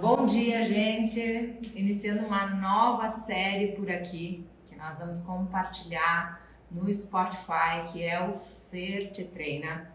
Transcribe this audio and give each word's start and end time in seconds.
Bom 0.00 0.26
dia, 0.26 0.60
gente! 0.64 1.56
Iniciando 1.72 2.26
uma 2.26 2.46
nova 2.48 3.08
série 3.08 3.68
por 3.76 3.88
aqui 3.88 4.44
que 4.66 4.74
nós 4.74 4.98
vamos 4.98 5.20
compartilhar 5.20 6.44
no 6.68 6.92
Spotify, 6.92 7.84
que 7.92 8.02
é 8.02 8.20
o 8.20 8.32
Fer 8.34 9.12
Te 9.12 9.22
Treina. 9.22 9.88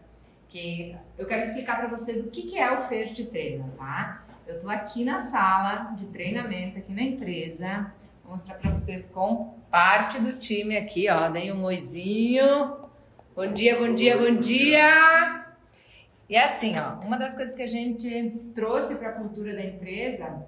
Que 0.48 0.96
eu 1.18 1.26
quero 1.26 1.42
explicar 1.42 1.76
para 1.76 1.88
vocês 1.88 2.24
o 2.24 2.30
que, 2.30 2.44
que 2.44 2.58
é 2.58 2.72
o 2.72 2.78
Fer 2.78 3.12
Te 3.12 3.26
Treina, 3.26 3.70
tá? 3.76 4.24
Eu 4.46 4.58
tô 4.58 4.70
aqui 4.70 5.04
na 5.04 5.18
sala 5.18 5.94
de 5.98 6.06
treinamento, 6.06 6.78
aqui 6.78 6.94
na 6.94 7.02
empresa. 7.02 7.92
Vou 8.24 8.32
mostrar 8.32 8.54
para 8.54 8.70
vocês 8.70 9.06
com 9.06 9.54
parte 9.70 10.18
do 10.18 10.32
time 10.38 10.78
aqui, 10.78 11.10
ó. 11.10 11.28
Dei 11.28 11.52
um 11.52 11.62
oizinho. 11.62 12.74
Bom 13.36 13.52
dia, 13.52 13.78
bom 13.78 13.94
dia, 13.94 14.16
bom 14.16 14.34
dia! 14.34 15.39
E 16.30 16.36
é 16.36 16.44
assim, 16.44 16.78
ó, 16.78 17.04
uma 17.04 17.18
das 17.18 17.34
coisas 17.34 17.56
que 17.56 17.62
a 17.62 17.66
gente 17.66 18.30
trouxe 18.54 18.94
para 18.94 19.08
a 19.08 19.12
cultura 19.14 19.52
da 19.52 19.64
empresa 19.64 20.46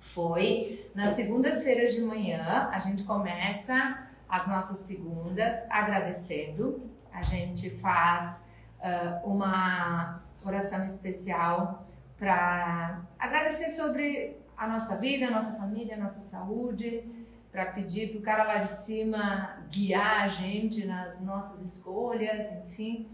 foi 0.00 0.90
nas 0.96 1.10
segundas-feiras 1.10 1.94
de 1.94 2.00
manhã, 2.00 2.68
a 2.72 2.80
gente 2.80 3.04
começa 3.04 4.04
as 4.28 4.48
nossas 4.48 4.78
segundas 4.78 5.54
agradecendo. 5.70 6.90
A 7.12 7.22
gente 7.22 7.70
faz 7.70 8.40
uh, 8.80 9.30
uma 9.30 10.24
oração 10.44 10.84
especial 10.84 11.86
para 12.18 13.00
agradecer 13.16 13.68
sobre 13.68 14.36
a 14.56 14.66
nossa 14.66 14.96
vida, 14.96 15.28
a 15.28 15.30
nossa 15.30 15.52
família, 15.52 15.94
a 15.94 16.00
nossa 16.00 16.20
saúde, 16.20 17.04
para 17.52 17.66
pedir 17.66 18.10
para 18.10 18.18
o 18.18 18.22
cara 18.22 18.42
lá 18.42 18.58
de 18.58 18.70
cima 18.70 19.56
guiar 19.70 20.24
a 20.24 20.28
gente 20.28 20.84
nas 20.84 21.20
nossas 21.20 21.62
escolhas, 21.62 22.50
enfim. 22.64 23.08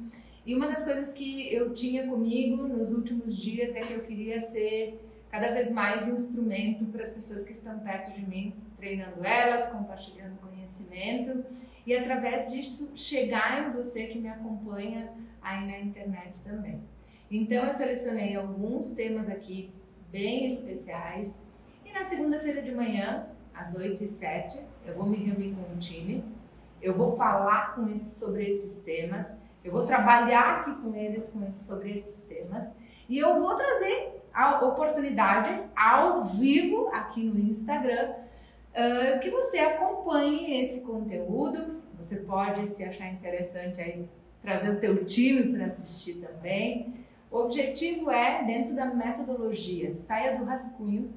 E 0.44 0.54
uma 0.54 0.66
das 0.66 0.82
coisas 0.82 1.12
que 1.12 1.52
eu 1.54 1.72
tinha 1.72 2.06
comigo 2.06 2.66
nos 2.66 2.90
últimos 2.92 3.36
dias 3.36 3.74
é 3.76 3.80
que 3.80 3.92
eu 3.92 4.00
queria 4.00 4.40
ser 4.40 5.00
cada 5.30 5.52
vez 5.52 5.70
mais 5.70 6.08
instrumento 6.08 6.84
para 6.86 7.02
as 7.02 7.10
pessoas 7.10 7.44
que 7.44 7.52
estão 7.52 7.78
perto 7.78 8.12
de 8.12 8.26
mim, 8.26 8.54
treinando 8.76 9.24
elas, 9.24 9.68
compartilhando 9.68 10.36
conhecimento. 10.40 11.44
E 11.86 11.96
através 11.96 12.50
disso 12.50 12.92
chegar 12.96 13.66
em 13.66 13.72
você 13.72 14.06
que 14.06 14.18
me 14.18 14.28
acompanha 14.28 15.12
aí 15.40 15.66
na 15.66 15.78
internet 15.78 16.40
também. 16.40 16.82
Então 17.30 17.64
eu 17.64 17.70
selecionei 17.70 18.36
alguns 18.36 18.90
temas 18.90 19.28
aqui 19.28 19.72
bem 20.10 20.44
especiais. 20.44 21.40
E 21.84 21.92
na 21.92 22.02
segunda-feira 22.02 22.60
de 22.60 22.74
manhã, 22.74 23.26
às 23.54 23.74
8 23.74 24.02
e 24.02 24.06
7, 24.06 24.58
eu 24.84 24.94
vou 24.94 25.06
me 25.06 25.16
reunir 25.16 25.54
com 25.54 25.72
o 25.72 25.78
time, 25.78 26.24
eu 26.80 26.92
vou 26.92 27.16
falar 27.16 27.74
com 27.74 27.88
esse, 27.88 28.18
sobre 28.18 28.44
esses 28.44 28.82
temas 28.82 29.32
eu 29.64 29.70
vou 29.70 29.86
trabalhar 29.86 30.60
aqui 30.60 30.74
com 30.82 30.94
eles 30.94 31.30
com 31.30 31.44
esse, 31.44 31.64
sobre 31.64 31.92
esses 31.92 32.24
temas 32.24 32.72
e 33.08 33.18
eu 33.18 33.38
vou 33.38 33.54
trazer 33.54 34.22
a 34.32 34.64
oportunidade 34.64 35.62
ao 35.76 36.22
vivo 36.24 36.88
aqui 36.88 37.22
no 37.22 37.38
Instagram 37.38 38.10
uh, 38.10 39.20
que 39.20 39.30
você 39.30 39.58
acompanhe 39.58 40.60
esse 40.60 40.80
conteúdo. 40.80 41.82
Você 41.96 42.16
pode, 42.16 42.66
se 42.66 42.82
achar 42.82 43.08
interessante, 43.12 43.80
aí 43.80 44.08
trazer 44.40 44.70
o 44.70 44.80
teu 44.80 45.04
time 45.04 45.52
para 45.52 45.66
assistir 45.66 46.14
também. 46.14 46.94
O 47.30 47.38
objetivo 47.38 48.10
é, 48.10 48.44
dentro 48.44 48.74
da 48.74 48.86
metodologia 48.86 49.92
Saia 49.92 50.38
do 50.38 50.44
Rascunho, 50.44 51.12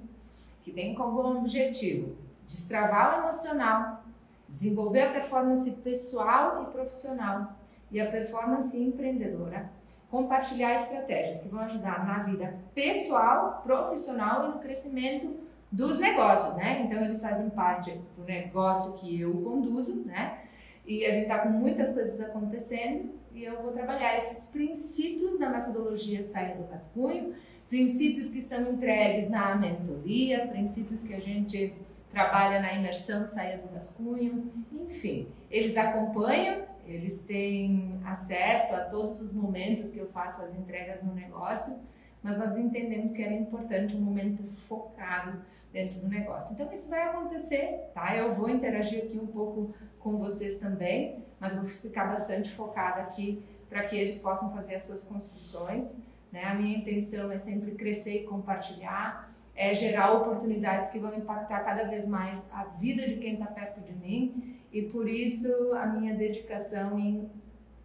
que 0.62 0.72
tem 0.72 0.94
como 0.94 1.20
objetivo 1.40 2.16
destravar 2.46 3.16
o 3.16 3.24
emocional, 3.24 4.04
desenvolver 4.48 5.02
a 5.02 5.12
performance 5.12 5.70
pessoal 5.72 6.64
e 6.64 6.72
profissional 6.72 7.56
e 7.92 8.00
a 8.00 8.10
performance 8.10 8.78
empreendedora, 8.78 9.70
compartilhar 10.10 10.74
estratégias 10.74 11.40
que 11.40 11.48
vão 11.48 11.62
ajudar 11.62 12.06
na 12.06 12.20
vida 12.20 12.56
pessoal, 12.74 13.62
profissional 13.64 14.46
e 14.46 14.56
no 14.56 14.60
crescimento 14.60 15.36
dos 15.72 15.98
negócios, 15.98 16.56
né? 16.56 16.84
Então 16.84 17.04
eles 17.04 17.22
fazem 17.22 17.50
parte 17.50 17.92
do 18.16 18.24
negócio 18.24 18.98
que 18.98 19.20
eu 19.20 19.34
conduzo, 19.44 20.06
né? 20.06 20.40
E 20.86 21.06
a 21.06 21.12
gente 21.12 21.24
está 21.24 21.40
com 21.40 21.50
muitas 21.50 21.92
coisas 21.92 22.22
acontecendo 22.22 23.10
e 23.34 23.44
eu 23.44 23.62
vou 23.62 23.72
trabalhar 23.72 24.16
esses 24.16 24.46
princípios 24.52 25.38
da 25.38 25.50
metodologia 25.50 26.22
Saia 26.24 26.56
do 26.56 26.70
Rascunho, 26.70 27.34
princípios 27.68 28.30
que 28.30 28.40
são 28.40 28.72
entregues 28.72 29.30
na 29.30 29.56
mentoria, 29.56 30.48
princípios 30.48 31.04
que 31.04 31.14
a 31.14 31.20
gente 31.20 31.74
trabalha 32.12 32.62
na 32.62 32.74
imersão 32.74 33.28
Saia 33.28 33.58
do 33.58 33.74
Rascunho, 33.74 34.50
enfim, 34.72 35.28
eles 35.52 35.76
acompanham 35.76 36.62
eles 36.86 37.24
têm 37.24 38.00
acesso 38.06 38.76
a 38.76 38.82
todos 38.82 39.20
os 39.20 39.34
momentos 39.34 39.90
que 39.90 40.00
eu 40.00 40.06
faço 40.06 40.42
as 40.42 40.54
entregas 40.54 41.02
no 41.02 41.14
negócio, 41.14 41.76
mas 42.22 42.38
nós 42.38 42.56
entendemos 42.58 43.12
que 43.12 43.22
era 43.22 43.34
importante 43.34 43.96
um 43.96 44.02
momento 44.02 44.44
focado 44.44 45.42
dentro 45.72 46.00
do 46.00 46.08
negócio. 46.08 46.54
Então 46.54 46.72
isso 46.72 46.90
vai 46.90 47.04
acontecer, 47.04 47.92
tá? 47.94 48.16
Eu 48.16 48.32
vou 48.32 48.50
interagir 48.50 49.04
aqui 49.04 49.20
um 49.20 49.28
pouco 49.28 49.74
com 50.00 50.18
vocês 50.18 50.58
também, 50.58 51.24
mas 51.40 51.56
vou 51.56 51.66
ficar 51.66 52.06
bastante 52.06 52.52
focada 52.52 53.02
aqui 53.02 53.44
para 53.70 53.84
que 53.84 53.96
eles 53.96 54.18
possam 54.18 54.52
fazer 54.52 54.76
as 54.76 54.84
suas 54.84 55.04
construções. 55.04 56.02
Né? 56.32 56.44
A 56.44 56.56
minha 56.56 56.78
intenção 56.78 57.32
é 57.32 57.38
sempre 57.38 57.72
crescer 57.72 58.24
e 58.24 58.26
compartilhar, 58.26 59.32
é 59.56 59.74
gerar 59.74 60.14
oportunidades 60.14 60.90
que 60.90 61.00
vão 61.00 61.16
impactar 61.16 61.60
cada 61.62 61.84
vez 61.84 62.06
mais 62.08 62.50
a 62.52 62.64
vida 62.64 63.08
de 63.08 63.18
quem 63.18 63.34
está 63.34 63.46
perto 63.46 63.82
de 63.82 63.94
mim 63.94 64.60
e 64.76 64.82
por 64.82 65.08
isso 65.08 65.48
a 65.72 65.86
minha 65.86 66.14
dedicação 66.14 67.00
em 67.00 67.30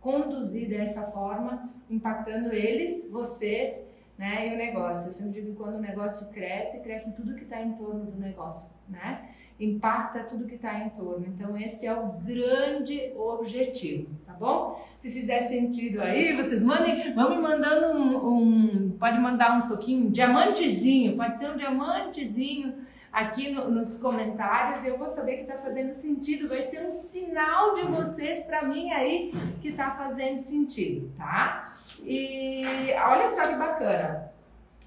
conduzir 0.01 0.69
dessa 0.69 1.05
forma, 1.05 1.71
impactando 1.89 2.53
eles, 2.53 3.09
vocês, 3.09 3.81
né, 4.19 4.49
e 4.49 4.55
o 4.55 4.59
negócio. 4.59 5.09
Eu 5.09 5.13
sempre 5.13 5.35
digo 5.35 5.53
que 5.53 5.57
quando 5.57 5.77
o 5.77 5.81
negócio 5.81 6.29
cresce, 6.31 6.81
cresce 6.81 7.15
tudo 7.15 7.37
que 7.37 7.45
está 7.45 7.63
em 7.63 7.75
torno 7.75 8.07
do 8.07 8.19
negócio, 8.19 8.73
né? 8.89 9.29
Impacta 9.61 10.25
tudo 10.25 10.47
que 10.47 10.57
está 10.57 10.81
em 10.81 10.89
torno. 10.89 11.27
Então 11.29 11.57
esse 11.57 11.87
é 11.87 11.95
o 11.95 12.09
grande 12.09 13.13
objetivo, 13.15 14.09
tá 14.27 14.33
bom? 14.33 14.85
Se 14.97 15.13
fizer 15.13 15.43
sentido 15.43 16.03
aí, 16.03 16.35
vocês 16.35 16.61
mandem, 16.65 17.15
me 17.15 17.15
mandando 17.15 17.87
um, 17.97 18.27
um 18.27 18.91
pode 18.99 19.19
mandar 19.21 19.57
um 19.57 19.61
soquinho, 19.61 20.09
um 20.09 20.11
diamantezinho, 20.11 21.17
pode 21.17 21.39
ser 21.39 21.51
um 21.51 21.57
diamantezinho 21.57 22.75
aqui 23.13 23.51
no, 23.51 23.71
nos 23.71 23.97
comentários. 23.97 24.85
Eu 24.85 24.99
vou 24.99 25.09
saber 25.09 25.37
que 25.37 25.43
está 25.43 25.57
fazendo 25.57 25.93
sentido. 25.93 26.49
Vai 26.49 26.63
ser 26.63 26.85
um 26.85 26.91
sinal 26.91 27.75
de 27.75 27.83
vocês 27.83 28.45
para 28.45 28.63
mim 28.63 28.91
aí 28.93 29.33
que 29.61 29.69
está 29.69 29.91
fazendo 29.91 30.39
sentido, 30.39 31.13
tá? 31.17 31.71
E 32.03 32.63
olha 33.07 33.29
só 33.29 33.49
que 33.49 33.57
bacana. 33.57 34.31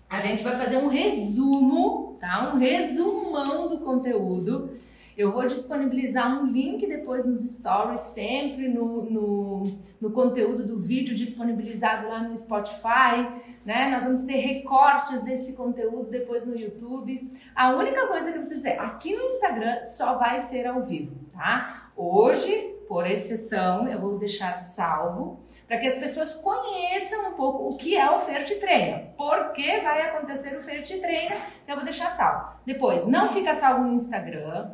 A 0.09 0.19
gente 0.19 0.44
vai 0.44 0.56
fazer 0.56 0.78
um 0.78 0.88
resumo, 0.88 2.16
tá? 2.19 2.53
Um 2.53 2.57
resumão 2.57 3.67
do 3.67 3.79
conteúdo 3.79 4.69
eu 5.18 5.31
vou 5.31 5.46
disponibilizar 5.46 6.41
um 6.41 6.47
link 6.47 6.88
depois 6.88 7.25
nos 7.25 7.41
stories, 7.41 8.00
sempre 8.00 8.68
no, 8.68 9.03
no, 9.03 9.79
no, 10.01 10.12
conteúdo 10.12 10.66
do 10.66 10.79
vídeo 10.79 11.16
disponibilizado 11.16 12.07
lá 12.07 12.24
no 12.24 12.35
Spotify. 12.35 13.28
Né? 13.63 13.90
Nós 13.91 14.03
vamos 14.03 14.23
ter 14.23 14.38
recortes 14.38 15.22
desse 15.22 15.53
conteúdo 15.53 16.09
depois 16.09 16.46
no 16.46 16.57
YouTube. 16.57 17.31
A 17.56 17.75
única 17.75 18.07
coisa 18.07 18.31
que 18.31 18.38
eu 18.38 18.41
preciso 18.41 18.62
dizer, 18.62 18.79
aqui 18.79 19.16
no 19.16 19.23
Instagram 19.23 19.84
só 19.84 20.18
vai 20.18 20.40
ser 20.40 20.66
ao 20.66 20.81
vivo, 20.81 21.16
tá? 21.31 21.91
Hoje, 21.96 22.73
por 22.88 23.07
exceção, 23.07 23.88
eu 23.88 24.00
vou 24.00 24.18
deixar 24.18 24.56
salvo 24.56 25.40
para 25.68 25.78
que 25.78 25.88
as 25.88 25.96
pessoas 25.96 26.34
conheçam 26.35 27.29
um 27.29 27.34
pouco 27.34 27.69
o 27.69 27.78
que 27.78 27.96
é 27.96 28.09
o 28.09 28.19
Fert 28.19 28.50
Treina. 28.59 29.13
Por 29.16 29.53
que 29.53 29.79
vai 29.81 30.02
acontecer 30.02 30.57
o 30.57 30.62
Fert 30.62 30.88
Treina? 31.00 31.35
Eu 31.68 31.75
vou 31.75 31.84
deixar 31.84 32.09
salvo. 32.09 32.59
Depois, 32.66 33.06
não 33.07 33.29
fica 33.29 33.56
salvo 33.56 33.84
no 33.84 33.94
Instagram 33.94 34.72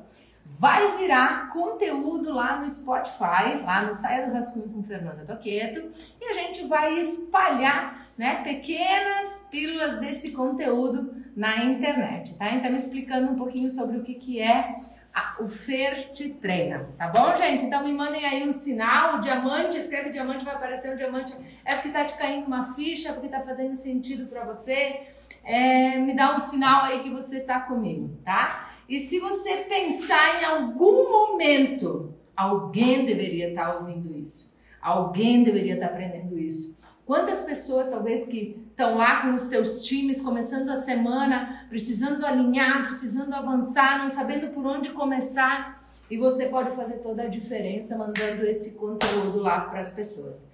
vai 0.49 0.97
virar 0.97 1.49
conteúdo 1.53 2.33
lá 2.33 2.59
no 2.59 2.67
Spotify, 2.67 3.61
lá 3.63 3.83
no 3.85 3.93
Saia 3.93 4.25
do 4.25 4.33
Rascunho 4.33 4.69
com 4.69 4.83
Fernanda 4.83 5.23
Toqueto, 5.23 5.89
e 6.19 6.25
a 6.25 6.33
gente 6.33 6.65
vai 6.65 6.97
espalhar 6.97 8.07
né, 8.17 8.41
pequenas 8.43 9.45
pílulas 9.51 9.99
desse 9.99 10.33
conteúdo 10.33 11.13
na 11.35 11.63
internet, 11.63 12.35
tá? 12.35 12.53
Então, 12.53 12.75
explicando 12.75 13.31
um 13.31 13.35
pouquinho 13.35 13.69
sobre 13.69 13.97
o 13.97 14.03
que, 14.03 14.15
que 14.15 14.41
é 14.41 14.75
a, 15.13 15.35
o 15.39 15.47
Fer 15.47 16.09
te 16.09 16.33
treina, 16.33 16.79
tá 16.97 17.07
bom, 17.07 17.35
gente? 17.35 17.65
Então 17.65 17.83
me 17.83 17.93
mandem 17.93 18.25
aí 18.25 18.47
um 18.47 18.51
sinal, 18.51 19.17
o 19.17 19.19
diamante, 19.19 19.77
escreve 19.77 20.09
diamante, 20.09 20.45
vai 20.45 20.55
aparecer 20.55 20.91
um 20.91 20.95
diamante, 20.95 21.33
é 21.65 21.75
porque 21.75 21.89
tá 21.89 22.05
te 22.05 22.15
caindo 22.15 22.47
uma 22.47 22.73
ficha, 22.73 23.13
porque 23.13 23.27
tá 23.27 23.41
fazendo 23.41 23.75
sentido 23.75 24.29
para 24.29 24.43
você, 24.45 25.07
é, 25.43 25.97
me 25.97 26.15
dá 26.15 26.33
um 26.33 26.39
sinal 26.39 26.83
aí 26.83 26.99
que 26.99 27.09
você 27.09 27.39
tá 27.39 27.59
comigo, 27.59 28.17
tá? 28.23 28.69
E 28.89 28.99
se 28.99 29.19
você 29.19 29.57
pensar 29.57 30.41
em 30.41 30.45
algum 30.45 31.11
momento, 31.11 32.11
alguém 32.35 33.05
deveria 33.05 33.49
estar 33.49 33.75
ouvindo 33.75 34.17
isso. 34.17 34.51
Alguém 34.81 35.43
deveria 35.43 35.75
estar 35.75 35.85
aprendendo 35.85 36.39
isso. 36.39 36.75
Quantas 37.05 37.39
pessoas, 37.39 37.87
talvez, 37.87 38.25
que 38.25 38.59
estão 38.67 38.97
lá 38.97 39.21
com 39.21 39.35
os 39.35 39.47
teus 39.47 39.83
times, 39.83 40.19
começando 40.19 40.69
a 40.69 40.75
semana, 40.75 41.67
precisando 41.69 42.25
alinhar, 42.25 42.83
precisando 42.83 43.33
avançar, 43.33 43.99
não 43.99 44.09
sabendo 44.09 44.51
por 44.53 44.65
onde 44.65 44.89
começar, 44.89 45.83
e 46.09 46.17
você 46.17 46.47
pode 46.47 46.71
fazer 46.71 46.97
toda 46.97 47.23
a 47.23 47.27
diferença 47.27 47.95
mandando 47.95 48.43
esse 48.47 48.75
conteúdo 48.75 49.39
lá 49.39 49.61
para 49.61 49.79
as 49.79 49.91
pessoas. 49.91 50.47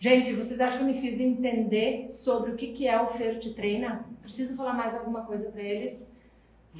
Gente, 0.00 0.32
vocês 0.32 0.60
acham 0.60 0.78
que 0.78 0.82
eu 0.84 0.88
me 0.88 0.94
fiz 0.94 1.20
entender 1.20 2.08
sobre 2.08 2.50
o 2.50 2.56
que, 2.56 2.88
é 2.88 3.00
o 3.00 3.06
Fer 3.06 3.38
Treina? 3.54 4.04
Preciso 4.20 4.56
falar 4.56 4.72
mais 4.72 4.94
alguma 4.94 5.22
coisa 5.22 5.50
para 5.50 5.62
eles? 5.62 6.08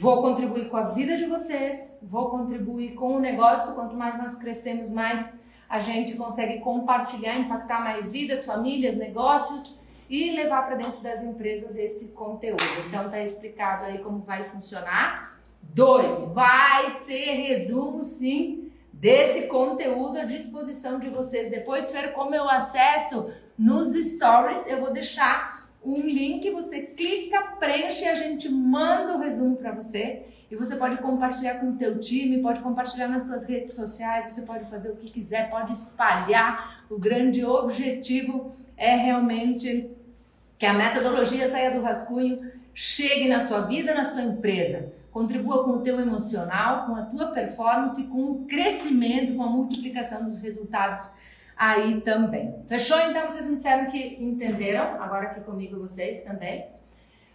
Vou 0.00 0.22
contribuir 0.22 0.68
com 0.68 0.76
a 0.76 0.84
vida 0.84 1.16
de 1.16 1.26
vocês, 1.26 1.98
vou 2.00 2.30
contribuir 2.30 2.94
com 2.94 3.16
o 3.16 3.18
negócio. 3.18 3.74
Quanto 3.74 3.96
mais 3.96 4.16
nós 4.16 4.36
crescemos, 4.36 4.88
mais 4.88 5.34
a 5.68 5.80
gente 5.80 6.14
consegue 6.14 6.60
compartilhar, 6.60 7.36
impactar 7.36 7.82
mais 7.82 8.08
vidas, 8.08 8.44
famílias, 8.44 8.94
negócios 8.94 9.80
e 10.08 10.30
levar 10.36 10.66
para 10.66 10.76
dentro 10.76 11.00
das 11.00 11.20
empresas 11.20 11.76
esse 11.76 12.12
conteúdo. 12.12 12.62
Então 12.86 13.10
tá 13.10 13.20
explicado 13.20 13.86
aí 13.86 13.98
como 13.98 14.20
vai 14.20 14.44
funcionar. 14.44 15.36
Dois, 15.60 16.20
vai 16.32 17.00
ter 17.00 17.32
resumo 17.48 18.00
sim 18.00 18.70
desse 18.92 19.48
conteúdo 19.48 20.20
à 20.20 20.24
disposição 20.24 21.00
de 21.00 21.10
vocês. 21.10 21.50
Depois, 21.50 21.90
Fer, 21.90 22.12
como 22.12 22.36
eu 22.36 22.48
acesso 22.48 23.32
nos 23.58 23.94
stories, 23.94 24.64
eu 24.68 24.78
vou 24.78 24.92
deixar 24.92 25.67
um 25.84 26.00
link, 26.00 26.50
você 26.50 26.80
clica, 26.80 27.40
preenche 27.58 28.06
a 28.06 28.14
gente 28.14 28.48
manda 28.48 29.14
o 29.14 29.20
resumo 29.20 29.56
para 29.56 29.72
você. 29.72 30.24
E 30.50 30.56
você 30.56 30.76
pode 30.76 30.96
compartilhar 30.98 31.60
com 31.60 31.70
o 31.70 31.76
teu 31.76 31.98
time, 31.98 32.42
pode 32.42 32.60
compartilhar 32.60 33.06
nas 33.06 33.22
suas 33.22 33.44
redes 33.44 33.74
sociais, 33.74 34.32
você 34.32 34.42
pode 34.42 34.64
fazer 34.68 34.90
o 34.90 34.96
que 34.96 35.10
quiser, 35.10 35.50
pode 35.50 35.72
espalhar. 35.72 36.84
O 36.90 36.98
grande 36.98 37.44
objetivo 37.44 38.52
é 38.76 38.96
realmente 38.96 39.90
que 40.58 40.66
a 40.66 40.72
metodologia 40.72 41.48
saia 41.48 41.70
do 41.70 41.82
rascunho, 41.82 42.50
chegue 42.74 43.28
na 43.28 43.40
sua 43.40 43.62
vida, 43.62 43.94
na 43.94 44.04
sua 44.04 44.22
empresa, 44.22 44.92
contribua 45.10 45.64
com 45.64 45.72
o 45.72 45.80
teu 45.80 46.00
emocional, 46.00 46.86
com 46.86 46.94
a 46.94 47.02
tua 47.02 47.26
performance, 47.28 48.02
com 48.04 48.30
o 48.30 48.46
crescimento, 48.46 49.34
com 49.34 49.42
a 49.42 49.48
multiplicação 49.48 50.24
dos 50.24 50.38
resultados 50.38 51.10
aí 51.58 52.00
também. 52.00 52.62
Fechou? 52.68 52.98
Então 53.00 53.28
vocês 53.28 53.46
me 53.46 53.56
disseram 53.56 53.90
que 53.90 54.16
entenderam, 54.22 55.02
agora 55.02 55.26
aqui 55.26 55.40
comigo 55.40 55.78
vocês 55.78 56.22
também. 56.22 56.66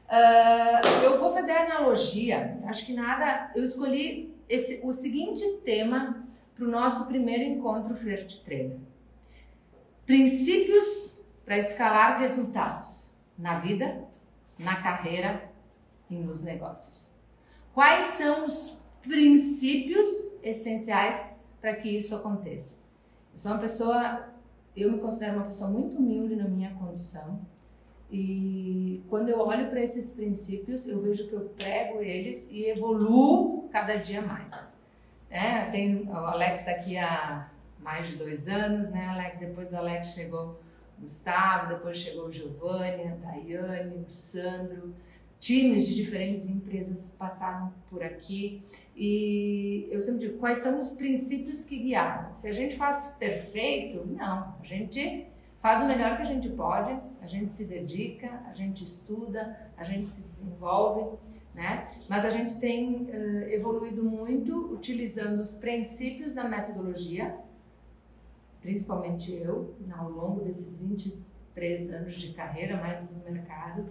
Uh, 0.07 1.03
eu 1.03 1.19
vou 1.19 1.31
fazer 1.31 1.51
analogia, 1.51 2.59
acho 2.67 2.85
que 2.85 2.93
nada, 2.93 3.51
eu 3.55 3.63
escolhi 3.63 4.33
esse, 4.47 4.79
o 4.83 4.91
seguinte 4.91 5.43
tema 5.65 6.23
para 6.55 6.65
o 6.65 6.69
nosso 6.69 7.05
primeiro 7.05 7.43
encontro 7.43 7.95
Flirt 7.95 8.43
Treino. 8.43 8.79
Princípios 10.05 11.17
para 11.45 11.57
escalar 11.57 12.19
resultados 12.19 13.11
na 13.37 13.59
vida, 13.59 14.05
na 14.59 14.81
carreira 14.81 15.49
e 16.09 16.15
nos 16.15 16.41
negócios. 16.41 17.11
Quais 17.73 18.05
são 18.05 18.45
os 18.45 18.79
princípios 19.01 20.07
essenciais 20.43 21.33
para 21.59 21.73
que 21.75 21.89
isso 21.89 22.15
aconteça? 22.15 22.82
Eu 23.33 23.39
sou 23.39 23.51
uma 23.51 23.59
pessoa, 23.59 24.29
eu 24.75 24.91
me 24.91 24.99
considero 24.99 25.37
uma 25.37 25.45
pessoa 25.45 25.69
muito 25.69 25.97
humilde 25.97 26.35
na 26.35 26.47
minha 26.47 26.71
condução. 26.75 27.41
E 28.11 29.03
quando 29.09 29.29
eu 29.29 29.39
olho 29.39 29.69
para 29.71 29.81
esses 29.81 30.11
princípios, 30.11 30.87
eu 30.87 31.01
vejo 31.01 31.27
que 31.27 31.33
eu 31.33 31.49
prego 31.57 31.99
eles 31.99 32.47
e 32.51 32.65
evoluo 32.65 33.67
cada 33.71 33.95
dia 33.95 34.21
mais. 34.21 34.71
É, 35.31 35.65
tem, 35.71 36.07
o 36.07 36.13
Alex 36.13 36.59
está 36.59 36.71
aqui 36.71 36.95
há 36.95 37.49
mais 37.79 38.07
de 38.07 38.15
dois 38.15 38.47
anos, 38.47 38.87
né, 38.89 39.07
Alex? 39.07 39.39
Depois 39.39 39.69
do 39.71 39.77
Alex 39.77 40.13
chegou 40.13 40.61
Gustavo, 40.99 41.69
depois 41.69 41.97
chegou 41.97 42.27
o 42.27 42.31
Giovanni, 42.31 43.07
a 43.07 43.15
Daiane, 43.15 43.97
o 43.97 44.07
Sandro. 44.07 44.93
Times 45.43 45.87
de 45.87 45.95
diferentes 45.95 46.47
empresas 46.47 47.09
passaram 47.17 47.73
por 47.89 48.01
aqui 48.01 48.63
e 48.95 49.87
eu 49.91 49.99
sempre 49.99 50.21
digo 50.21 50.37
quais 50.37 50.59
são 50.59 50.79
os 50.79 50.91
princípios 50.91 51.65
que 51.65 51.77
guiaram. 51.77 52.33
Se 52.33 52.47
a 52.47 52.51
gente 52.51 52.77
faz 52.77 53.15
perfeito, 53.19 54.07
não. 54.07 54.55
A 54.57 54.63
gente 54.63 55.27
faz 55.59 55.81
o 55.81 55.85
melhor 55.85 56.15
que 56.15 56.21
a 56.21 56.25
gente 56.25 56.47
pode, 56.49 56.97
a 57.21 57.27
gente 57.27 57.51
se 57.51 57.65
dedica, 57.65 58.29
a 58.47 58.53
gente 58.53 58.85
estuda, 58.85 59.71
a 59.75 59.83
gente 59.83 60.07
se 60.07 60.21
desenvolve, 60.21 61.17
né? 61.53 61.91
Mas 62.07 62.23
a 62.23 62.29
gente 62.29 62.57
tem 62.57 63.01
uh, 63.01 63.49
evoluído 63.49 64.01
muito 64.01 64.73
utilizando 64.73 65.41
os 65.41 65.51
princípios 65.51 66.33
da 66.33 66.45
metodologia 66.45 67.37
principalmente 68.63 69.33
eu, 69.33 69.75
ao 69.91 70.09
longo 70.09 70.39
desses 70.41 70.79
23 70.79 71.91
anos 71.91 72.15
de 72.15 72.33
carreira, 72.33 72.77
mais 72.77 73.11
no 73.11 73.21
mercado, 73.29 73.89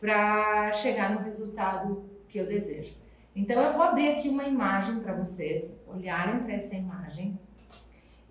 para 0.00 0.72
chegar 0.72 1.14
no 1.14 1.20
resultado 1.20 2.08
que 2.28 2.38
eu 2.38 2.46
desejo. 2.46 2.94
Então 3.36 3.60
eu 3.62 3.72
vou 3.72 3.82
abrir 3.82 4.08
aqui 4.08 4.28
uma 4.28 4.44
imagem 4.44 4.98
para 5.00 5.12
vocês 5.12 5.80
olharem 5.86 6.40
para 6.40 6.54
essa 6.54 6.74
imagem. 6.74 7.38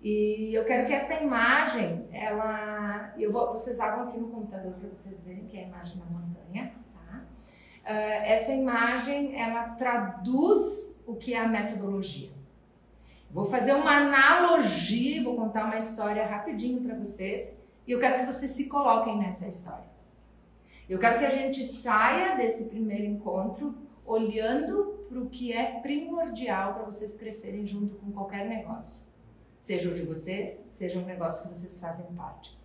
E 0.02 0.54
eu 0.54 0.64
quero 0.64 0.86
que 0.86 0.94
essa 0.94 1.14
imagem, 1.14 2.08
ela, 2.10 3.12
eu 3.18 3.30
vou, 3.30 3.50
vocês 3.52 3.78
abram 3.78 4.08
aqui 4.08 4.18
no 4.18 4.28
computador 4.28 4.72
para 4.72 4.88
vocês 4.88 5.22
verem 5.22 5.44
que 5.44 5.58
é 5.58 5.64
a 5.64 5.68
imagem 5.68 5.98
da 5.98 6.06
montanha, 6.06 6.72
tá? 6.94 7.18
Uh, 7.18 8.24
essa 8.24 8.50
imagem, 8.50 9.38
ela 9.38 9.70
traduz 9.70 11.02
o 11.06 11.14
que 11.16 11.34
é 11.34 11.40
a 11.40 11.48
metodologia. 11.48 12.30
Vou 13.30 13.44
fazer 13.44 13.74
uma 13.74 13.98
analogia, 13.98 15.22
vou 15.22 15.36
contar 15.36 15.66
uma 15.66 15.76
história 15.76 16.26
rapidinho 16.26 16.80
para 16.82 16.96
vocês 16.96 17.58
e 17.86 17.92
eu 17.92 18.00
quero 18.00 18.20
que 18.20 18.32
vocês 18.32 18.50
se 18.50 18.68
coloquem 18.68 19.18
nessa 19.18 19.46
história. 19.46 19.89
Eu 20.90 20.98
quero 20.98 21.18
que 21.18 21.24
a 21.24 21.30
gente 21.30 21.64
saia 21.64 22.36
desse 22.36 22.64
primeiro 22.64 23.04
encontro 23.04 23.74
olhando 24.04 25.06
para 25.08 25.20
o 25.20 25.30
que 25.30 25.52
é 25.52 25.80
primordial 25.80 26.74
para 26.74 26.84
vocês 26.84 27.14
crescerem 27.14 27.64
junto 27.64 27.96
com 27.96 28.10
qualquer 28.12 28.48
negócio. 28.48 29.06
Seja 29.58 29.88
o 29.88 29.94
de 29.94 30.02
vocês, 30.02 30.64
seja 30.68 30.98
um 30.98 31.04
negócio 31.04 31.42
que 31.42 31.56
vocês 31.56 31.80
fazem 31.80 32.06
parte. 32.14 32.58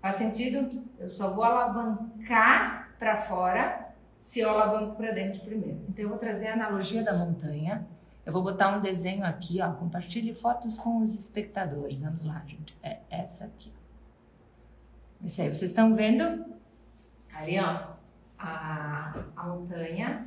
Faz 0.00 0.16
sentido? 0.16 0.82
Eu 0.98 1.08
só 1.08 1.30
vou 1.30 1.44
alavancar 1.44 2.94
para 2.98 3.16
fora 3.16 3.94
se 4.18 4.40
eu 4.40 4.50
alavanco 4.50 4.96
para 4.96 5.12
dentro 5.12 5.40
primeiro. 5.40 5.80
Então 5.88 6.02
eu 6.04 6.08
vou 6.08 6.18
trazer 6.18 6.48
a 6.48 6.54
analogia 6.54 7.02
da 7.02 7.16
montanha 7.16 7.86
eu 8.24 8.32
vou 8.32 8.42
botar 8.42 8.76
um 8.76 8.80
desenho 8.80 9.24
aqui, 9.24 9.60
ó. 9.60 9.72
Compartilhe 9.72 10.32
fotos 10.32 10.78
com 10.78 10.98
os 10.98 11.14
espectadores. 11.14 12.02
Vamos 12.02 12.22
lá, 12.22 12.42
gente. 12.46 12.76
É 12.82 13.00
essa 13.10 13.46
aqui. 13.46 13.72
Isso 15.22 15.42
aí, 15.42 15.48
vocês 15.48 15.70
estão 15.70 15.94
vendo? 15.94 16.44
Ali, 17.34 17.58
ó, 17.58 17.94
a, 18.38 19.14
a 19.36 19.46
montanha 19.46 20.26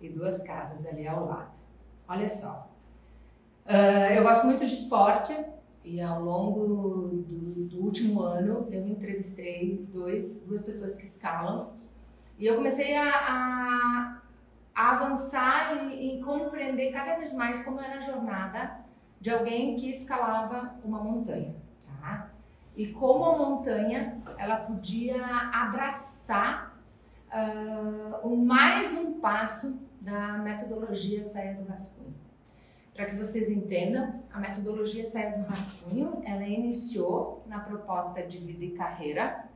e 0.00 0.08
duas 0.08 0.42
casas 0.42 0.86
ali 0.86 1.06
ao 1.06 1.26
lado. 1.26 1.58
Olha 2.08 2.28
só. 2.28 2.68
Uh, 3.66 4.12
eu 4.14 4.22
gosto 4.22 4.46
muito 4.46 4.66
de 4.66 4.74
esporte 4.74 5.36
e 5.84 6.00
ao 6.00 6.22
longo 6.22 6.66
do, 6.66 7.66
do 7.66 7.80
último 7.82 8.22
ano 8.22 8.66
eu 8.70 8.86
entrevistei 8.86 9.86
dois, 9.92 10.40
duas 10.46 10.62
pessoas 10.62 10.96
que 10.96 11.04
escalam 11.04 11.72
e 12.38 12.46
eu 12.46 12.56
comecei 12.56 12.96
a, 12.96 13.10
a 13.10 14.20
a 14.80 14.92
avançar 14.92 15.76
e, 15.76 16.16
e 16.18 16.22
compreender 16.22 16.90
cada 16.90 17.16
vez 17.16 17.34
mais 17.34 17.62
como 17.62 17.80
era 17.80 17.96
a 17.96 17.98
jornada 17.98 18.80
de 19.20 19.30
alguém 19.30 19.76
que 19.76 19.90
escalava 19.90 20.74
uma 20.82 21.02
montanha? 21.02 21.54
E 22.76 22.92
como 22.92 23.24
a 23.24 23.36
montanha 23.36 24.22
ela 24.38 24.56
podia 24.56 25.16
abraçar 25.52 26.80
uh, 28.24 28.36
mais 28.36 28.94
um 28.94 29.20
passo 29.20 29.80
da 30.00 30.38
metodologia 30.38 31.22
Saia 31.22 31.54
do 31.54 31.68
Rascunho. 31.68 32.14
Para 32.94 33.06
que 33.06 33.16
vocês 33.16 33.50
entendam, 33.50 34.22
a 34.32 34.38
metodologia 34.38 35.04
Saia 35.04 35.38
do 35.38 35.44
Rascunho 35.46 36.20
ela 36.24 36.46
iniciou 36.46 37.42
na 37.46 37.60
proposta 37.60 38.22
de 38.22 38.38
vida 38.38 38.64
e 38.64 38.70
carreira 38.70 39.48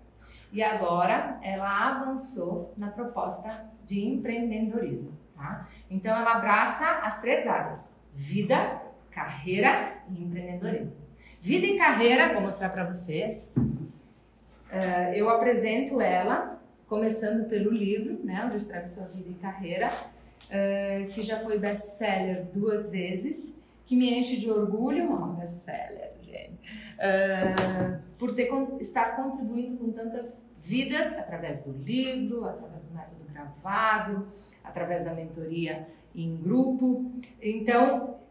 e 0.52 0.62
agora 0.62 1.38
ela 1.42 1.90
avançou 1.90 2.72
na 2.78 2.88
proposta 2.88 3.70
de 3.84 4.06
empreendedorismo. 4.06 5.12
Tá? 5.34 5.68
Então 5.90 6.16
ela 6.16 6.36
abraça 6.36 7.00
as 7.00 7.20
três 7.20 7.46
áreas: 7.46 7.92
vida, 8.12 8.80
carreira 9.10 9.98
e 10.08 10.22
empreendedorismo. 10.22 11.03
Vida 11.44 11.66
e 11.66 11.76
carreira, 11.76 12.32
vou 12.32 12.40
mostrar 12.40 12.70
para 12.70 12.90
vocês. 12.90 13.52
Uh, 13.54 15.12
eu 15.14 15.28
apresento 15.28 16.00
ela, 16.00 16.58
começando 16.86 17.46
pelo 17.50 17.70
livro, 17.70 18.18
né, 18.24 18.42
onde 18.46 18.56
escreve 18.56 18.86
sua 18.86 19.04
vida 19.04 19.28
e 19.28 19.34
carreira, 19.34 19.90
uh, 19.90 21.06
que 21.12 21.22
já 21.22 21.36
foi 21.40 21.58
best-seller 21.58 22.46
duas 22.46 22.88
vezes, 22.88 23.62
que 23.84 23.94
me 23.94 24.18
enche 24.18 24.38
de 24.38 24.50
orgulho, 24.50 25.12
oh, 25.12 25.34
best-seller, 25.34 26.12
gente, 26.22 26.58
uh, 26.94 28.00
por 28.18 28.34
ter, 28.34 28.48
estar 28.80 29.14
contribuindo 29.14 29.76
com 29.76 29.92
tantas 29.92 30.42
vidas 30.58 31.12
através 31.12 31.62
do 31.62 31.72
livro, 31.72 32.46
através 32.46 32.82
do 32.84 32.94
método 32.94 33.24
gravado, 33.30 34.28
através 34.64 35.04
da 35.04 35.12
mentoria 35.12 35.86
em 36.14 36.38
grupo. 36.38 37.12
Então, 37.42 38.23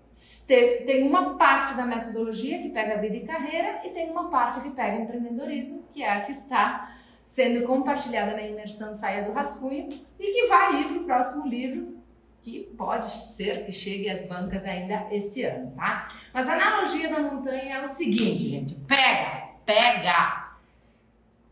tem 0.48 1.08
uma 1.08 1.36
parte 1.36 1.74
da 1.74 1.86
metodologia 1.86 2.60
que 2.60 2.70
pega 2.70 3.01
vida 3.01 3.15
e 3.15 3.25
carreira 3.25 3.82
e 3.84 3.89
tem 3.89 4.12
uma 4.12 4.29
parte 4.29 4.62
que 4.62 4.70
pega 4.70 4.98
empreendedorismo, 4.98 5.84
que 5.91 6.03
é 6.03 6.12
a 6.12 6.22
que 6.22 6.32
está 6.32 6.96
sendo 7.25 7.65
compartilhada 7.65 8.34
na 8.34 8.43
imersão 8.43 8.93
Saia 8.93 9.24
do 9.24 9.32
Rascunho 9.32 9.89
e 10.20 10.32
que 10.32 10.48
vai 10.48 10.82
ir 10.82 10.88
para 10.89 10.98
o 10.98 11.05
próximo 11.05 11.48
livro, 11.48 11.98
que 12.41 12.63
pode 12.77 13.05
ser 13.05 13.65
que 13.65 13.72
chegue 13.72 14.10
às 14.10 14.25
bancas 14.27 14.63
ainda 14.65 15.08
esse 15.10 15.43
ano, 15.43 15.72
tá? 15.72 16.08
Mas 16.34 16.48
a 16.48 16.53
analogia 16.53 17.10
da 17.10 17.20
montanha 17.20 17.77
é 17.77 17.82
o 17.82 17.88
seguinte, 17.88 18.50
gente, 18.50 18.75
pega, 18.88 19.50
pega! 19.65 20.53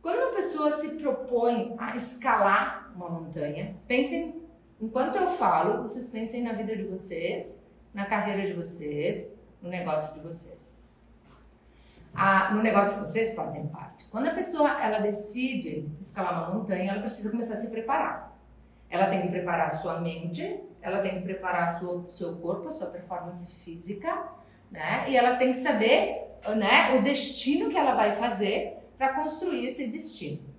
Quando 0.02 0.18
uma 0.18 0.34
pessoa 0.34 0.72
se 0.72 0.90
propõe 0.90 1.74
a 1.78 1.96
escalar 1.96 2.92
uma 2.96 3.10
montanha, 3.10 3.76
pensem, 3.88 4.36
enquanto 4.80 5.16
eu 5.16 5.28
falo, 5.28 5.82
vocês 5.82 6.08
pensem 6.08 6.44
na 6.44 6.54
vida 6.54 6.76
de 6.76 6.84
vocês, 6.84 7.61
na 7.94 8.06
carreira 8.06 8.46
de 8.46 8.54
vocês, 8.54 9.32
no 9.62 9.70
negócio 9.70 10.14
de 10.14 10.20
vocês. 10.20 10.74
No 12.52 12.62
negócio 12.62 12.94
que 12.94 13.00
vocês 13.00 13.34
fazem 13.36 13.68
parte. 13.68 14.06
Quando 14.10 14.28
a 14.28 14.34
pessoa 14.34 14.82
ela 14.82 15.00
decide 15.00 15.90
escalar 16.00 16.44
uma 16.44 16.60
montanha, 16.60 16.92
ela 16.92 17.00
precisa 17.00 17.32
começar 17.32 17.54
a 17.54 17.58
se 17.58 17.70
preparar. 17.70 18.38
Ela 18.90 19.10
tem 19.10 19.22
que 19.22 19.30
preparar 19.30 19.68
a 19.68 19.70
sua 19.70 20.02
mente, 20.02 20.62
ela 20.82 21.02
tem 21.02 21.16
que 21.16 21.22
preparar 21.22 21.82
o 21.82 22.12
seu 22.12 22.36
corpo, 22.38 22.70
sua 22.70 22.88
performance 22.88 23.50
física, 23.64 24.28
né? 24.70 25.10
E 25.10 25.16
ela 25.16 25.38
tem 25.38 25.52
que 25.52 25.58
saber 25.58 26.28
né, 26.56 26.98
o 26.98 27.02
destino 27.02 27.70
que 27.70 27.78
ela 27.78 27.94
vai 27.94 28.12
fazer 28.12 28.78
para 28.98 29.14
construir 29.14 29.66
esse 29.66 29.88
destino. 29.88 30.51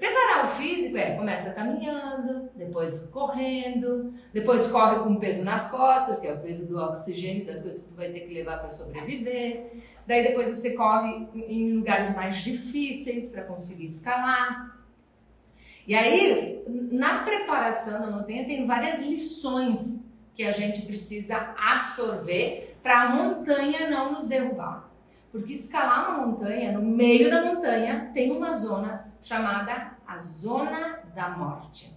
Preparar 0.00 0.46
o 0.46 0.48
físico 0.48 0.96
é 0.96 1.14
começa 1.14 1.52
caminhando, 1.52 2.48
depois 2.56 3.00
correndo, 3.12 4.14
depois 4.32 4.66
corre 4.68 5.00
com 5.00 5.16
peso 5.16 5.44
nas 5.44 5.70
costas, 5.70 6.18
que 6.18 6.26
é 6.26 6.32
o 6.32 6.38
peso 6.38 6.66
do 6.70 6.78
oxigênio, 6.78 7.44
das 7.44 7.60
coisas 7.60 7.80
que 7.80 7.88
tu 7.88 7.94
vai 7.94 8.08
ter 8.08 8.20
que 8.20 8.32
levar 8.32 8.60
para 8.60 8.70
sobreviver. 8.70 9.70
Daí 10.06 10.22
depois 10.22 10.48
você 10.48 10.70
corre 10.72 11.28
em 11.34 11.74
lugares 11.74 12.16
mais 12.16 12.36
difíceis 12.36 13.26
para 13.26 13.42
conseguir 13.42 13.84
escalar. 13.84 14.74
E 15.86 15.94
aí, 15.94 16.64
na 16.90 17.18
preparação 17.18 18.00
da 18.00 18.10
montanha, 18.10 18.46
tem 18.46 18.66
várias 18.66 19.02
lições 19.02 20.02
que 20.34 20.44
a 20.44 20.50
gente 20.50 20.80
precisa 20.86 21.54
absorver 21.58 22.74
para 22.82 23.02
a 23.02 23.08
montanha 23.10 23.90
não 23.90 24.12
nos 24.12 24.26
derrubar. 24.26 24.90
Porque 25.30 25.52
escalar 25.52 26.08
uma 26.08 26.26
montanha, 26.26 26.72
no 26.72 26.80
meio 26.80 27.28
da 27.28 27.44
montanha, 27.44 28.10
tem 28.14 28.30
uma 28.30 28.54
zona 28.54 29.12
chamada 29.22 29.89
a 30.10 30.18
zona 30.18 30.98
da 31.14 31.28
morte. 31.28 31.96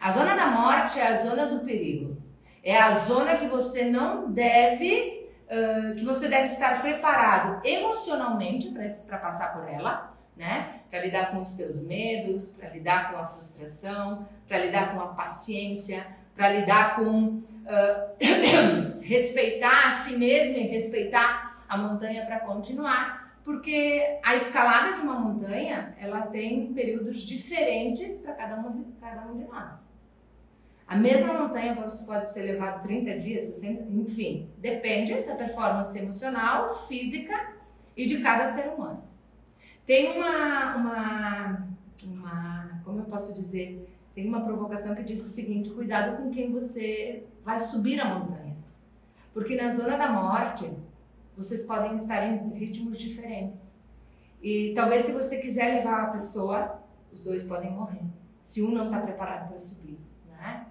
A 0.00 0.10
zona 0.10 0.34
da 0.34 0.48
morte 0.48 0.98
é 0.98 1.06
a 1.06 1.22
zona 1.22 1.46
do 1.46 1.60
perigo. 1.60 2.20
É 2.60 2.76
a 2.76 2.90
zona 2.90 3.36
que 3.36 3.46
você 3.46 3.84
não 3.84 4.32
deve, 4.32 5.28
uh, 5.46 5.94
que 5.94 6.04
você 6.04 6.28
deve 6.28 6.46
estar 6.46 6.82
preparado 6.82 7.64
emocionalmente 7.64 8.74
para 9.06 9.18
passar 9.18 9.52
por 9.52 9.68
ela, 9.68 10.12
né? 10.36 10.80
Para 10.90 11.02
lidar 11.02 11.30
com 11.30 11.40
os 11.40 11.52
teus 11.52 11.80
medos, 11.80 12.46
para 12.46 12.68
lidar 12.70 13.12
com 13.12 13.18
a 13.18 13.24
frustração, 13.24 14.26
para 14.48 14.58
lidar 14.58 14.92
com 14.92 15.00
a 15.00 15.08
paciência, 15.08 16.04
para 16.34 16.48
lidar 16.48 16.96
com 16.96 17.26
uh, 17.26 18.98
respeitar 19.02 19.86
a 19.86 19.90
si 19.92 20.16
mesmo 20.16 20.56
e 20.56 20.66
respeitar 20.66 21.64
a 21.68 21.78
montanha 21.78 22.26
para 22.26 22.40
continuar, 22.40 23.29
porque 23.44 24.18
a 24.22 24.34
escalada 24.34 24.94
de 24.94 25.00
uma 25.00 25.18
montanha 25.18 25.94
ela 25.98 26.22
tem 26.22 26.72
períodos 26.72 27.22
diferentes 27.22 28.18
para 28.18 28.34
cada 28.34 28.60
um, 28.60 28.92
cada 29.00 29.26
um 29.26 29.36
de 29.36 29.44
nós. 29.44 29.88
A 30.86 30.96
mesma 30.96 31.34
montanha 31.34 31.76
pode 32.04 32.32
ser 32.32 32.42
levada 32.42 32.80
30 32.80 33.18
dias, 33.20 33.44
60, 33.44 33.84
enfim, 33.92 34.50
depende 34.58 35.14
da 35.22 35.36
performance 35.36 35.96
emocional, 35.96 36.68
física 36.88 37.54
e 37.96 38.06
de 38.06 38.20
cada 38.20 38.46
ser 38.46 38.68
humano. 38.70 39.04
Tem 39.86 40.18
uma, 40.18 40.76
uma, 40.76 41.68
uma, 42.04 42.82
como 42.84 42.98
eu 43.00 43.04
posso 43.04 43.32
dizer, 43.32 43.88
tem 44.14 44.26
uma 44.26 44.40
provocação 44.40 44.94
que 44.94 45.02
diz 45.04 45.22
o 45.22 45.28
seguinte: 45.28 45.70
cuidado 45.70 46.16
com 46.16 46.30
quem 46.30 46.50
você 46.50 47.24
vai 47.44 47.58
subir 47.58 48.00
a 48.00 48.06
montanha, 48.06 48.56
porque 49.32 49.54
na 49.54 49.68
zona 49.70 49.96
da 49.96 50.10
morte 50.10 50.70
vocês 51.42 51.62
podem 51.62 51.94
estar 51.94 52.22
em 52.22 52.52
ritmos 52.52 52.98
diferentes. 52.98 53.74
E 54.42 54.72
talvez 54.74 55.02
se 55.02 55.12
você 55.12 55.38
quiser 55.38 55.76
levar 55.76 56.04
a 56.04 56.06
pessoa, 56.10 56.82
os 57.10 57.22
dois 57.22 57.44
podem 57.44 57.70
morrer, 57.70 58.02
se 58.40 58.62
um 58.62 58.70
não 58.70 58.86
está 58.86 59.00
preparado 59.00 59.48
para 59.48 59.56
subir, 59.56 59.98
né? 60.28 60.66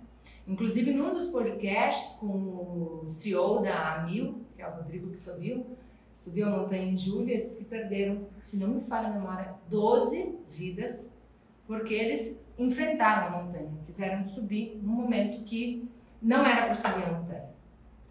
Inclusive, 0.47 0.91
num 0.91 1.13
dos 1.13 1.27
podcasts 1.27 2.13
com 2.13 2.27
o 2.27 3.03
CEO 3.07 3.61
da 3.61 3.95
Amil, 3.95 4.41
que 4.55 4.61
é 4.61 4.67
o 4.67 4.75
Rodrigo 4.75 5.09
que 5.09 5.17
subiu, 5.17 5.77
subiu 6.11 6.47
a 6.47 6.49
montanha 6.49 6.91
em 6.91 6.97
julho, 6.97 7.29
eles 7.29 7.55
que 7.55 7.63
perderam, 7.63 8.27
se 8.38 8.57
não 8.57 8.67
me 8.67 8.81
falha 8.81 9.07
a 9.07 9.11
memória, 9.11 9.55
12 9.69 10.38
vidas, 10.47 11.11
porque 11.67 11.93
eles 11.93 12.35
enfrentaram 12.57 13.27
a 13.27 13.43
montanha, 13.43 13.71
quiseram 13.85 14.23
subir 14.23 14.79
num 14.83 14.93
momento 14.93 15.43
que 15.43 15.89
não 16.21 16.45
era 16.45 16.65
para 16.65 16.75
subir 16.75 17.05
a 17.05 17.11
montanha. 17.11 17.49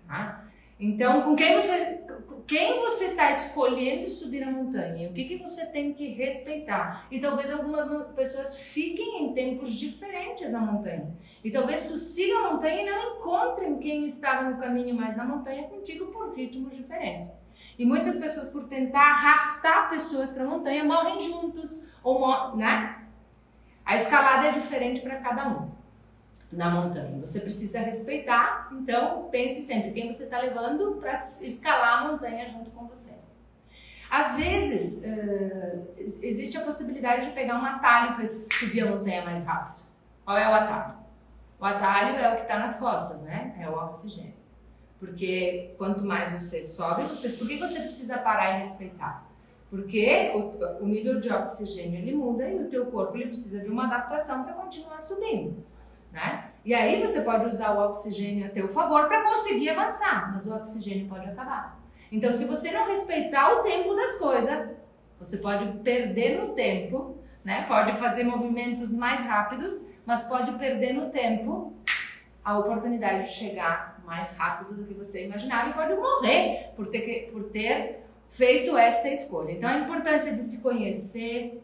Tá? 0.06 0.44
Então, 0.80 1.22
com 1.22 1.34
quem 1.34 1.56
você 1.56 2.04
quem 2.48 2.80
você 2.80 3.08
está 3.08 3.30
escolhendo 3.30 4.08
subir 4.08 4.42
a 4.42 4.50
montanha, 4.50 5.10
o 5.10 5.12
que, 5.12 5.26
que 5.26 5.36
você 5.36 5.66
tem 5.66 5.92
que 5.92 6.08
respeitar. 6.08 7.06
E 7.10 7.20
talvez 7.20 7.50
algumas 7.50 8.06
pessoas 8.12 8.58
fiquem 8.58 9.22
em 9.22 9.34
tempos 9.34 9.70
diferentes 9.70 10.50
na 10.50 10.58
montanha. 10.58 11.14
E 11.44 11.50
talvez 11.50 11.86
tu 11.86 11.98
siga 11.98 12.38
a 12.38 12.52
montanha 12.52 12.80
e 12.80 12.86
não 12.86 13.16
encontrem 13.16 13.78
quem 13.78 14.06
estava 14.06 14.48
no 14.48 14.56
caminho 14.56 14.94
mais 14.94 15.14
na 15.14 15.26
montanha 15.26 15.64
contigo 15.64 16.06
por 16.06 16.34
ritmos 16.34 16.74
diferentes. 16.74 17.30
E 17.78 17.84
muitas 17.84 18.16
pessoas, 18.16 18.48
por 18.48 18.64
tentar 18.64 19.10
arrastar 19.10 19.90
pessoas 19.90 20.30
para 20.30 20.44
a 20.44 20.46
montanha, 20.46 20.84
morrem 20.84 21.20
juntos, 21.20 21.78
ou 22.02 22.56
né? 22.56 23.04
A 23.84 23.94
escalada 23.94 24.46
é 24.48 24.52
diferente 24.52 25.00
para 25.02 25.16
cada 25.16 25.48
um 25.48 25.77
na 26.50 26.70
montanha. 26.70 27.18
Você 27.20 27.40
precisa 27.40 27.78
respeitar, 27.80 28.68
então 28.72 29.28
pense 29.30 29.62
sempre 29.62 29.92
quem 29.92 30.10
você 30.10 30.24
está 30.24 30.40
levando 30.40 30.96
para 30.96 31.14
escalar 31.42 32.02
a 32.02 32.12
montanha 32.12 32.46
junto 32.46 32.70
com 32.70 32.86
você. 32.86 33.12
Às 34.10 34.36
vezes, 34.36 35.04
uh, 35.04 35.86
existe 36.22 36.56
a 36.56 36.62
possibilidade 36.62 37.26
de 37.26 37.32
pegar 37.32 37.60
um 37.60 37.64
atalho 37.64 38.14
para 38.14 38.24
subir 38.24 38.80
a 38.80 38.86
montanha 38.86 39.22
mais 39.22 39.44
rápido. 39.44 39.84
Qual 40.24 40.36
é 40.36 40.48
o 40.48 40.54
atalho? 40.54 40.94
O 41.60 41.64
atalho 41.64 42.16
é 42.16 42.32
o 42.32 42.36
que 42.36 42.42
está 42.42 42.58
nas 42.58 42.76
costas, 42.76 43.20
né? 43.22 43.54
É 43.60 43.68
o 43.68 43.74
oxigênio. 43.74 44.38
Porque 44.98 45.74
quanto 45.76 46.04
mais 46.04 46.32
você 46.32 46.62
sobe, 46.62 47.02
você, 47.02 47.28
por 47.30 47.46
que 47.46 47.58
você 47.58 47.80
precisa 47.80 48.18
parar 48.18 48.54
e 48.54 48.58
respeitar? 48.60 49.28
Porque 49.68 50.32
o, 50.34 50.82
o 50.84 50.86
nível 50.86 51.20
de 51.20 51.30
oxigênio 51.30 51.98
ele 51.98 52.14
muda 52.14 52.48
e 52.48 52.56
o 52.64 52.70
teu 52.70 52.86
corpo 52.86 53.14
ele 53.16 53.26
precisa 53.26 53.60
de 53.60 53.68
uma 53.68 53.84
adaptação 53.84 54.42
para 54.42 54.54
continuar 54.54 55.00
subindo 55.00 55.67
né? 56.12 56.50
E 56.64 56.74
aí 56.74 57.00
você 57.00 57.20
pode 57.22 57.46
usar 57.46 57.72
o 57.72 57.86
oxigênio 57.86 58.46
a 58.46 58.50
teu 58.50 58.68
favor 58.68 59.06
para 59.06 59.22
conseguir 59.22 59.70
avançar, 59.70 60.32
mas 60.32 60.46
o 60.46 60.54
oxigênio 60.54 61.08
pode 61.08 61.28
acabar. 61.28 61.80
Então, 62.10 62.32
se 62.32 62.44
você 62.44 62.70
não 62.70 62.86
respeitar 62.86 63.54
o 63.54 63.62
tempo 63.62 63.94
das 63.94 64.16
coisas, 64.16 64.76
você 65.18 65.38
pode 65.38 65.66
perder 65.78 66.40
no 66.40 66.54
tempo, 66.54 67.16
né? 67.44 67.64
Pode 67.66 67.92
fazer 67.96 68.24
movimentos 68.24 68.92
mais 68.92 69.24
rápidos, 69.24 69.84
mas 70.04 70.24
pode 70.24 70.52
perder 70.52 70.92
no 70.92 71.10
tempo 71.10 71.74
a 72.44 72.58
oportunidade 72.58 73.24
de 73.24 73.30
chegar 73.30 74.02
mais 74.06 74.36
rápido 74.36 74.74
do 74.74 74.84
que 74.86 74.94
você 74.94 75.26
imaginava 75.26 75.68
e 75.68 75.72
pode 75.74 75.94
morrer 75.94 76.70
por 76.74 76.86
ter, 76.86 77.00
que, 77.02 77.30
por 77.30 77.44
ter 77.44 78.04
feito 78.26 78.76
esta 78.76 79.08
escolha. 79.08 79.52
Então, 79.52 79.68
a 79.68 79.78
importância 79.78 80.32
de 80.34 80.40
se 80.40 80.62
conhecer, 80.62 81.62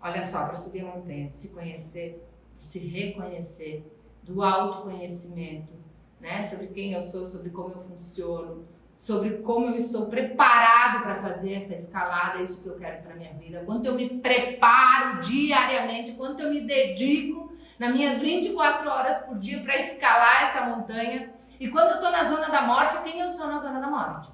olha 0.00 0.22
só, 0.22 0.44
para 0.44 0.54
subir 0.54 0.80
a 0.80 0.84
montanha, 0.84 1.32
se 1.32 1.48
conhecer 1.50 2.22
de 2.54 2.60
se 2.60 2.78
reconhecer, 2.86 3.84
do 4.22 4.42
autoconhecimento, 4.42 5.74
né? 6.20 6.42
Sobre 6.42 6.68
quem 6.68 6.92
eu 6.92 7.00
sou, 7.00 7.24
sobre 7.24 7.50
como 7.50 7.74
eu 7.74 7.80
funciono, 7.80 8.64
sobre 8.94 9.38
como 9.38 9.66
eu 9.66 9.74
estou 9.74 10.06
preparado 10.06 11.02
para 11.02 11.16
fazer 11.16 11.54
essa 11.54 11.74
escalada, 11.74 12.38
é 12.38 12.42
isso 12.42 12.62
que 12.62 12.68
eu 12.68 12.76
quero 12.76 13.02
para 13.02 13.16
minha 13.16 13.32
vida, 13.32 13.62
quanto 13.66 13.86
eu 13.86 13.94
me 13.94 14.20
preparo 14.20 15.20
diariamente, 15.20 16.12
quanto 16.12 16.40
eu 16.40 16.50
me 16.50 16.60
dedico 16.60 17.52
nas 17.78 17.92
minhas 17.92 18.20
24 18.20 18.88
horas 18.88 19.18
por 19.26 19.38
dia 19.38 19.60
para 19.60 19.76
escalar 19.76 20.44
essa 20.44 20.66
montanha. 20.66 21.32
E 21.58 21.68
quando 21.68 21.90
eu 21.90 21.94
estou 21.96 22.10
na 22.10 22.24
zona 22.24 22.48
da 22.48 22.62
morte, 22.62 23.02
quem 23.02 23.20
eu 23.20 23.30
sou 23.30 23.46
na 23.46 23.58
zona 23.58 23.80
da 23.80 23.88
morte? 23.88 24.28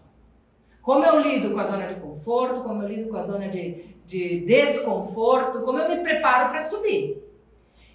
Como 0.82 1.04
eu 1.04 1.20
lido 1.20 1.52
com 1.52 1.60
a 1.60 1.64
zona 1.64 1.87
de 1.87 1.94
conforto, 1.96 2.62
como 2.62 2.82
eu 2.82 2.88
lido 2.88 3.10
com 3.10 3.16
a 3.16 3.22
zona 3.22 3.48
de, 3.48 3.94
de 4.06 4.40
desconforto, 4.46 5.62
como 5.62 5.78
eu 5.78 5.88
me 5.88 6.02
preparo 6.02 6.48
para 6.50 6.62
subir. 6.62 7.27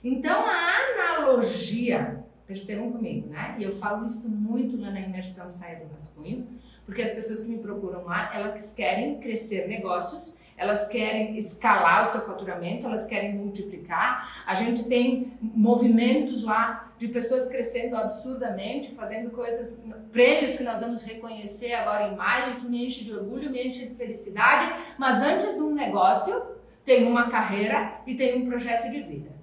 Então, 0.04 0.46
a 0.46 1.14
analogia, 1.16 2.24
percebam 2.46 2.92
comigo, 2.92 3.30
né? 3.30 3.56
E 3.58 3.64
eu 3.64 3.72
falo 3.72 4.06
isso 4.06 4.30
muito 4.30 4.80
lá 4.80 4.92
na 4.92 5.00
imersão 5.00 5.50
Saia 5.50 5.80
do 5.80 5.90
Rascunho, 5.90 6.48
porque 6.86 7.02
as 7.02 7.12
pessoas 7.12 7.42
que 7.42 7.50
me 7.50 7.60
procuram 7.60 8.04
lá, 8.04 8.36
elas 8.36 8.74
querem 8.74 9.20
crescer 9.20 9.68
negócios, 9.68 10.38
elas 10.58 10.88
querem 10.88 11.38
escalar 11.38 12.08
o 12.08 12.12
seu 12.12 12.22
faturamento, 12.22 12.86
elas 12.86 13.06
querem 13.06 13.36
multiplicar. 13.36 14.44
A 14.46 14.54
gente 14.54 14.84
tem 14.84 15.34
movimentos 15.42 16.44
lá 16.44 16.94
de 16.98 17.08
pessoas 17.08 17.48
crescendo 17.48 17.96
absurdamente, 17.96 18.92
fazendo 18.92 19.32
coisas, 19.32 19.82
prêmios 20.12 20.56
que 20.56 20.64
nós 20.64 20.82
vamos 20.82 21.02
reconhecer 21.02 21.74
agora 21.74 22.10
em 22.10 22.16
maio. 22.16 22.52
Isso 22.52 22.70
me 22.70 22.86
enche 22.86 23.04
de 23.04 23.14
orgulho, 23.14 23.50
me 23.50 23.66
enche 23.66 23.88
de 23.88 23.96
felicidade. 23.96 24.74
Mas 24.98 25.22
antes 25.22 25.56
de 25.56 25.62
um 25.62 25.74
negócio, 25.74 26.40
tem 26.84 27.08
uma 27.08 27.30
carreira 27.30 28.02
e 28.06 28.14
tem 28.14 28.42
um 28.42 28.46
projeto 28.46 28.92
de 28.92 29.02
vida. 29.02 29.43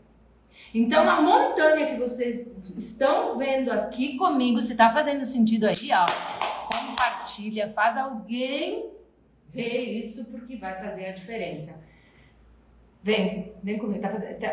Então, 0.72 1.08
a 1.08 1.20
montanha 1.20 1.86
que 1.86 1.96
vocês 1.96 2.46
estão 2.76 3.36
vendo 3.36 3.72
aqui 3.72 4.16
comigo, 4.16 4.62
se 4.62 4.72
está 4.72 4.88
fazendo 4.88 5.24
sentido 5.24 5.66
aí, 5.66 5.90
ó, 5.92 6.06
compartilha, 6.72 7.68
faz 7.68 7.96
alguém 7.96 8.90
ver 9.48 9.98
isso 9.98 10.26
porque 10.26 10.56
vai 10.56 10.78
fazer 10.78 11.06
a 11.06 11.12
diferença. 11.12 11.82
Vem, 13.02 13.52
vem 13.62 13.78
comigo. 13.78 14.00
Tá, 14.00 14.08
fazendo, 14.08 14.38
tá, 14.38 14.48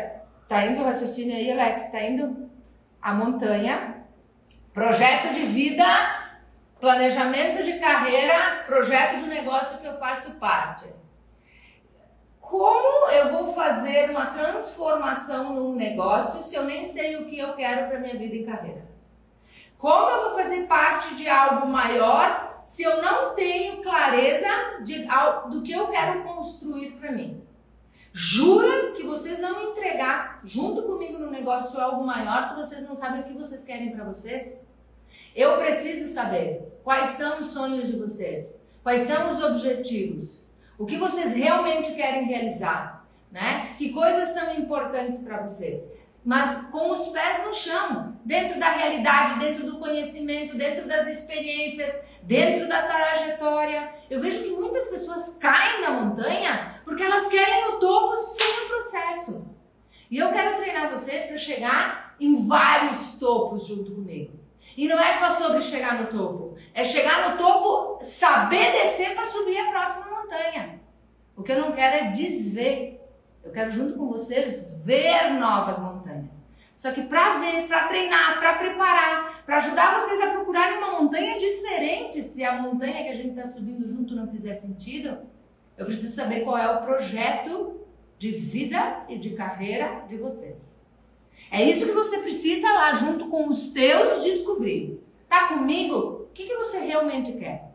tá 0.48 0.66
indo 0.66 0.80
o 0.80 0.84
raciocínio 0.84 1.36
aí, 1.36 1.52
Alex? 1.52 1.92
Tá 1.92 2.02
indo 2.02 2.50
a 3.00 3.14
montanha, 3.14 4.02
projeto 4.72 5.32
de 5.32 5.46
vida, 5.46 5.84
planejamento 6.80 7.62
de 7.62 7.74
carreira, 7.74 8.64
projeto 8.66 9.20
do 9.20 9.26
negócio 9.26 9.78
que 9.78 9.86
eu 9.86 9.94
faço 9.94 10.34
parte. 10.34 10.86
Como 12.48 13.10
eu 13.10 13.30
vou 13.30 13.52
fazer 13.52 14.08
uma 14.08 14.26
transformação 14.26 15.52
num 15.52 15.74
negócio 15.74 16.42
se 16.42 16.54
eu 16.54 16.64
nem 16.64 16.82
sei 16.82 17.16
o 17.16 17.26
que 17.26 17.38
eu 17.38 17.52
quero 17.52 17.88
para 17.88 18.00
minha 18.00 18.16
vida 18.16 18.36
e 18.36 18.44
carreira? 18.44 18.88
Como 19.76 20.08
eu 20.08 20.22
vou 20.22 20.38
fazer 20.38 20.66
parte 20.66 21.14
de 21.14 21.28
algo 21.28 21.68
maior 21.68 22.62
se 22.64 22.82
eu 22.82 23.02
não 23.02 23.34
tenho 23.34 23.82
clareza 23.82 24.48
de, 24.82 25.06
do 25.50 25.60
que 25.60 25.72
eu 25.72 25.88
quero 25.88 26.22
construir 26.22 26.92
para 26.92 27.12
mim? 27.12 27.46
Jura 28.14 28.92
que 28.92 29.02
vocês 29.02 29.42
vão 29.42 29.70
entregar 29.70 30.40
junto 30.42 30.84
comigo 30.84 31.18
no 31.18 31.30
negócio 31.30 31.78
algo 31.78 32.02
maior 32.02 32.48
se 32.48 32.56
vocês 32.56 32.82
não 32.88 32.94
sabem 32.94 33.20
o 33.20 33.24
que 33.24 33.34
vocês 33.34 33.62
querem 33.62 33.92
para 33.92 34.04
vocês? 34.04 34.58
Eu 35.36 35.58
preciso 35.58 36.10
saber 36.10 36.80
quais 36.82 37.10
são 37.10 37.40
os 37.40 37.48
sonhos 37.48 37.88
de 37.88 37.96
vocês, 37.98 38.58
quais 38.82 39.02
são 39.02 39.30
os 39.30 39.42
objetivos, 39.42 40.47
o 40.78 40.86
que 40.86 40.96
vocês 40.96 41.34
realmente 41.34 41.92
querem 41.92 42.24
realizar, 42.24 43.04
né? 43.30 43.74
Que 43.76 43.92
coisas 43.92 44.28
são 44.28 44.54
importantes 44.54 45.18
para 45.18 45.42
vocês 45.44 45.98
mas 46.28 46.66
com 46.70 46.90
os 46.90 47.08
pés 47.08 47.42
no 47.42 47.54
chão, 47.54 48.14
dentro 48.22 48.60
da 48.60 48.68
realidade, 48.68 49.40
dentro 49.40 49.64
do 49.64 49.78
conhecimento, 49.78 50.58
dentro 50.58 50.86
das 50.86 51.06
experiências, 51.06 52.04
dentro 52.22 52.68
da 52.68 52.82
trajetória. 52.82 53.90
Eu 54.10 54.20
vejo 54.20 54.42
que 54.42 54.50
muitas 54.50 54.88
pessoas 54.88 55.38
caem 55.40 55.80
da 55.80 55.90
montanha 55.90 56.82
porque 56.84 57.02
elas 57.02 57.28
querem 57.28 57.68
o 57.68 57.78
topo 57.78 58.14
sem 58.16 58.46
o 58.46 58.68
processo. 58.68 59.56
E 60.10 60.18
eu 60.18 60.30
quero 60.30 60.56
treinar 60.56 60.90
vocês 60.90 61.24
para 61.24 61.36
chegar 61.38 62.14
em 62.20 62.46
vários 62.46 63.18
topos 63.18 63.66
junto 63.66 63.92
comigo. 63.92 64.38
E 64.76 64.86
não 64.86 64.98
é 64.98 65.14
só 65.14 65.30
sobre 65.30 65.62
chegar 65.62 66.02
no 66.02 66.08
topo, 66.08 66.56
é 66.74 66.84
chegar 66.84 67.30
no 67.30 67.38
topo, 67.38 68.04
saber 68.04 68.72
descer 68.72 69.14
para 69.14 69.24
subir 69.24 69.58
a 69.58 69.70
próxima 69.70 70.17
montanha. 70.28 70.80
O 71.36 71.42
que 71.42 71.52
eu 71.52 71.60
não 71.60 71.72
quero 71.72 71.96
é 71.96 72.10
desver 72.10 72.98
eu 73.48 73.52
quero 73.52 73.70
junto 73.70 73.94
com 73.94 74.08
vocês 74.08 74.78
ver 74.84 75.32
novas 75.38 75.78
montanhas. 75.78 76.46
Só 76.76 76.92
que 76.92 77.02
para 77.02 77.38
ver, 77.38 77.66
para 77.66 77.88
treinar, 77.88 78.38
para 78.38 78.54
preparar, 78.56 79.42
para 79.46 79.56
ajudar 79.56 79.98
vocês 79.98 80.20
a 80.20 80.32
procurarem 80.32 80.76
uma 80.76 81.00
montanha 81.00 81.38
diferente, 81.38 82.22
se 82.22 82.44
a 82.44 82.60
montanha 82.60 83.04
que 83.04 83.08
a 83.08 83.14
gente 83.14 83.30
está 83.30 83.46
subindo 83.46 83.88
junto 83.88 84.14
não 84.14 84.28
fizer 84.28 84.52
sentido, 84.52 85.18
eu 85.78 85.86
preciso 85.86 86.14
saber 86.14 86.44
qual 86.44 86.58
é 86.58 86.70
o 86.70 86.82
projeto 86.82 87.80
de 88.18 88.32
vida 88.32 89.04
e 89.08 89.16
de 89.18 89.30
carreira 89.30 90.04
de 90.06 90.18
vocês. 90.18 90.78
É 91.50 91.62
isso 91.62 91.86
que 91.86 91.92
você 91.92 92.18
precisa 92.18 92.70
lá 92.70 92.92
junto 92.92 93.28
com 93.28 93.48
os 93.48 93.68
teus 93.68 94.22
descobrir. 94.22 95.02
Tá 95.26 95.48
comigo? 95.48 95.96
O 95.96 96.28
que, 96.34 96.46
que 96.46 96.56
você 96.56 96.80
realmente 96.80 97.32
quer? 97.32 97.72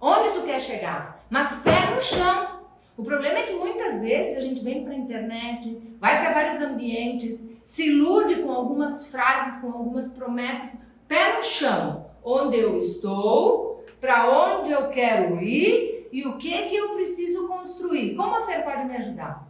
Onde 0.00 0.30
tu 0.30 0.42
quer 0.42 0.60
chegar? 0.60 1.15
Mas 1.28 1.54
pé 1.56 1.94
no 1.94 2.00
chão. 2.00 2.56
O 2.96 3.02
problema 3.02 3.38
é 3.38 3.42
que 3.42 3.52
muitas 3.52 4.00
vezes 4.00 4.38
a 4.38 4.40
gente 4.40 4.62
vem 4.62 4.82
para 4.82 4.92
a 4.92 4.96
internet, 4.96 5.96
vai 6.00 6.18
para 6.22 6.32
vários 6.32 6.62
ambientes, 6.62 7.58
se 7.62 7.88
ilude 7.88 8.36
com 8.36 8.50
algumas 8.50 9.08
frases, 9.08 9.60
com 9.60 9.66
algumas 9.70 10.08
promessas, 10.08 10.78
pé 11.06 11.36
no 11.36 11.42
chão, 11.42 12.06
onde 12.24 12.56
eu 12.56 12.76
estou, 12.78 13.84
para 14.00 14.30
onde 14.30 14.70
eu 14.70 14.88
quero 14.88 15.42
ir 15.42 16.08
e 16.10 16.26
o 16.26 16.38
que 16.38 16.50
que 16.68 16.76
eu 16.76 16.90
preciso 16.94 17.46
construir. 17.46 18.14
Como 18.14 18.34
a 18.34 18.40
Fer 18.40 18.64
pode 18.64 18.84
me 18.84 18.96
ajudar? 18.96 19.46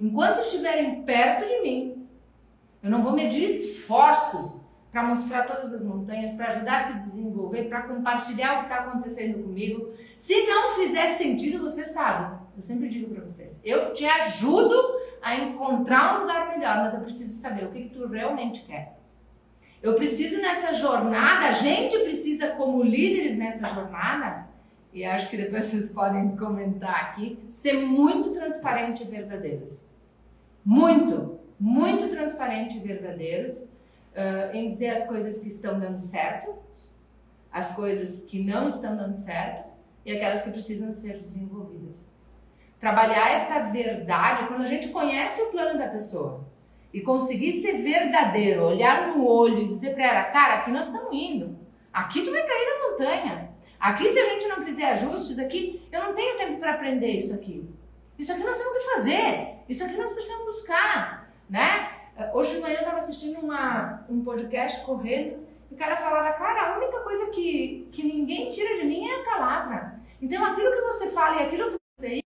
Enquanto 0.00 0.40
estiverem 0.40 1.02
perto 1.02 1.46
de 1.46 1.60
mim, 1.60 2.08
eu 2.82 2.90
não 2.90 3.02
vou 3.02 3.12
medir 3.12 3.44
esforços 3.44 4.57
para 4.90 5.02
mostrar 5.02 5.44
todas 5.44 5.72
as 5.72 5.82
montanhas, 5.82 6.32
para 6.32 6.46
ajudar 6.46 6.76
a 6.76 6.78
se 6.78 6.94
desenvolver, 6.94 7.64
para 7.68 7.82
compartilhar 7.82 8.54
o 8.54 8.58
que 8.58 8.72
está 8.72 8.84
acontecendo 8.84 9.42
comigo. 9.42 9.88
Se 10.16 10.46
não 10.46 10.74
fizer 10.74 11.06
sentido, 11.08 11.58
você 11.58 11.84
sabe. 11.84 12.38
Eu 12.56 12.62
sempre 12.62 12.88
digo 12.88 13.14
para 13.14 13.22
vocês, 13.22 13.60
eu 13.62 13.92
te 13.92 14.04
ajudo 14.04 14.74
a 15.22 15.36
encontrar 15.36 16.16
um 16.16 16.22
lugar 16.22 16.48
melhor, 16.48 16.78
mas 16.78 16.94
eu 16.94 17.00
preciso 17.00 17.34
saber 17.40 17.64
o 17.64 17.70
que, 17.70 17.84
que 17.84 17.90
tu 17.90 18.06
realmente 18.08 18.62
quer. 18.62 18.98
Eu 19.80 19.94
preciso 19.94 20.40
nessa 20.40 20.72
jornada, 20.72 21.46
a 21.46 21.50
gente 21.52 21.96
precisa 22.00 22.48
como 22.48 22.82
líderes 22.82 23.38
nessa 23.38 23.68
jornada, 23.68 24.48
e 24.92 25.04
acho 25.04 25.28
que 25.28 25.36
depois 25.36 25.66
vocês 25.66 25.90
podem 25.90 26.34
comentar 26.36 27.04
aqui, 27.04 27.38
ser 27.48 27.74
muito 27.74 28.30
transparente 28.30 29.04
e 29.04 29.06
verdadeiros. 29.06 29.86
Muito, 30.64 31.38
muito 31.60 32.08
transparente 32.08 32.76
e 32.76 32.80
verdadeiros 32.80 33.68
uh, 34.18 34.54
em 34.54 34.66
dizer 34.66 34.90
as 34.90 35.06
coisas 35.06 35.38
que 35.38 35.48
estão 35.48 35.78
dando 35.78 36.00
certo, 36.00 36.54
as 37.52 37.70
coisas 37.74 38.24
que 38.24 38.44
não 38.44 38.66
estão 38.66 38.96
dando 38.96 39.16
certo 39.16 39.68
e 40.04 40.12
aquelas 40.12 40.42
que 40.42 40.50
precisam 40.50 40.90
ser 40.90 41.18
desenvolvidas. 41.18 42.10
Trabalhar 42.80 43.32
essa 43.32 43.60
verdade, 43.70 44.46
quando 44.48 44.62
a 44.62 44.66
gente 44.66 44.88
conhece 44.88 45.40
o 45.42 45.50
plano 45.50 45.78
da 45.78 45.88
pessoa 45.88 46.46
e 46.92 47.00
conseguir 47.00 47.52
ser 47.52 47.78
verdadeiro, 47.78 48.64
olhar 48.64 49.08
no 49.08 49.26
olho 49.26 49.62
e 49.62 49.66
dizer 49.66 49.94
para 49.94 50.04
ela, 50.04 50.22
cara, 50.24 50.54
aqui 50.56 50.70
nós 50.70 50.86
estamos 50.86 51.12
indo, 51.12 51.58
aqui 51.92 52.22
tu 52.22 52.30
vai 52.30 52.42
cair 52.46 52.66
na 52.66 52.90
montanha, 52.90 53.50
aqui 53.78 54.08
se 54.08 54.18
a 54.18 54.24
gente 54.24 54.46
não 54.46 54.62
fizer 54.62 54.90
ajustes, 54.90 55.38
aqui 55.38 55.86
eu 55.90 56.02
não 56.02 56.14
tenho 56.14 56.36
tempo 56.36 56.58
para 56.58 56.74
aprender 56.74 57.12
isso 57.12 57.34
aqui, 57.34 57.68
isso 58.18 58.32
aqui 58.32 58.42
nós 58.42 58.56
temos 58.56 58.78
que 58.78 58.90
fazer, 58.94 59.48
isso 59.68 59.84
aqui 59.84 59.96
nós 59.96 60.12
precisamos 60.12 60.44
buscar, 60.46 61.32
né? 61.50 61.97
Hoje 62.34 62.54
de 62.56 62.60
manhã 62.60 62.74
eu 62.74 62.80
estava 62.80 62.98
assistindo 62.98 63.38
uma, 63.38 64.04
um 64.08 64.22
podcast 64.24 64.84
correndo 64.84 65.46
e 65.70 65.74
o 65.74 65.76
cara 65.76 65.96
falava, 65.96 66.32
cara, 66.32 66.74
a 66.74 66.78
única 66.78 66.98
coisa 67.00 67.30
que, 67.30 67.88
que 67.92 68.02
ninguém 68.02 68.48
tira 68.48 68.74
de 68.76 68.84
mim 68.84 69.06
é 69.08 69.20
a 69.20 69.24
palavra. 69.24 70.00
Então 70.20 70.44
aquilo 70.44 70.72
que 70.72 70.80
você 70.80 71.10
fala 71.10 71.36
e 71.36 71.46
aquilo 71.46 71.68
que 71.70 71.76
você 71.96 72.20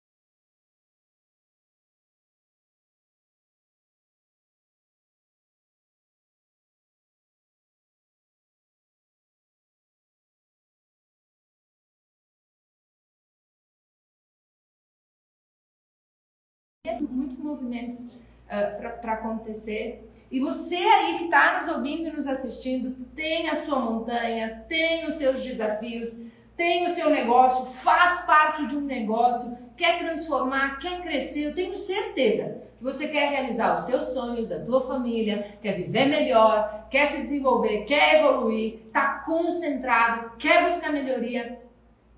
muitos 17.10 17.38
movimentos 17.38 18.10
ah, 18.50 18.96
para 19.00 19.12
acontecer. 19.12 20.10
E 20.30 20.40
você 20.40 20.76
aí 20.76 21.18
que 21.18 21.24
está 21.24 21.56
nos 21.56 21.68
ouvindo 21.68 22.08
e 22.08 22.12
nos 22.12 22.26
assistindo, 22.26 22.94
tem 23.14 23.48
a 23.48 23.54
sua 23.54 23.78
montanha, 23.78 24.64
tem 24.68 25.06
os 25.06 25.14
seus 25.14 25.42
desafios, 25.42 26.18
tem 26.56 26.84
o 26.84 26.88
seu 26.88 27.08
negócio, 27.08 27.66
faz 27.66 28.26
parte 28.26 28.66
de 28.66 28.76
um 28.76 28.80
negócio, 28.80 29.56
quer 29.76 29.98
transformar, 29.98 30.78
quer 30.78 31.00
crescer. 31.02 31.44
Eu 31.44 31.54
tenho 31.54 31.76
certeza 31.76 32.68
que 32.76 32.82
você 32.82 33.08
quer 33.08 33.28
realizar 33.28 33.74
os 33.74 33.84
teus 33.84 34.06
sonhos 34.06 34.48
da 34.48 34.60
tua 34.60 34.80
família, 34.80 35.56
quer 35.62 35.72
viver 35.72 36.06
melhor, 36.06 36.88
quer 36.90 37.06
se 37.06 37.20
desenvolver, 37.22 37.84
quer 37.84 38.20
evoluir, 38.20 38.80
está 38.86 39.20
concentrado, 39.20 40.32
quer 40.38 40.64
buscar 40.64 40.92
melhoria. 40.92 41.60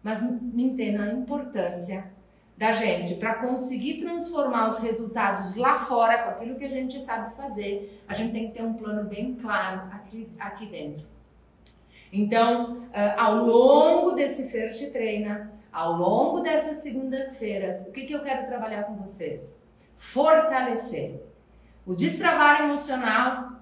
Mas 0.02 0.22
entenda 0.22 1.02
a 1.02 1.12
importância 1.12 2.09
da 2.60 2.72
gente 2.72 3.14
para 3.14 3.36
conseguir 3.36 4.02
transformar 4.02 4.68
os 4.68 4.80
resultados 4.80 5.56
lá 5.56 5.78
fora 5.78 6.22
com 6.22 6.28
aquilo 6.28 6.56
que 6.56 6.66
a 6.66 6.68
gente 6.68 7.00
sabe 7.00 7.34
fazer, 7.34 8.04
a 8.06 8.12
gente 8.12 8.32
tem 8.32 8.48
que 8.48 8.52
ter 8.52 8.62
um 8.62 8.74
plano 8.74 9.08
bem 9.08 9.34
claro 9.34 9.88
aqui, 9.90 10.28
aqui 10.38 10.66
dentro. 10.66 11.06
Então, 12.12 12.74
uh, 12.74 12.90
ao 13.16 13.36
longo 13.46 14.10
desse 14.10 14.50
Fer 14.50 14.74
Te 14.74 14.90
Treina, 14.90 15.50
ao 15.72 15.94
longo 15.94 16.40
dessas 16.40 16.82
segundas-feiras, 16.82 17.80
o 17.88 17.92
que, 17.92 18.02
que 18.02 18.12
eu 18.12 18.22
quero 18.22 18.46
trabalhar 18.46 18.82
com 18.82 18.94
vocês? 18.96 19.58
Fortalecer 19.96 21.18
o 21.86 21.94
destravar 21.94 22.64
emocional, 22.64 23.52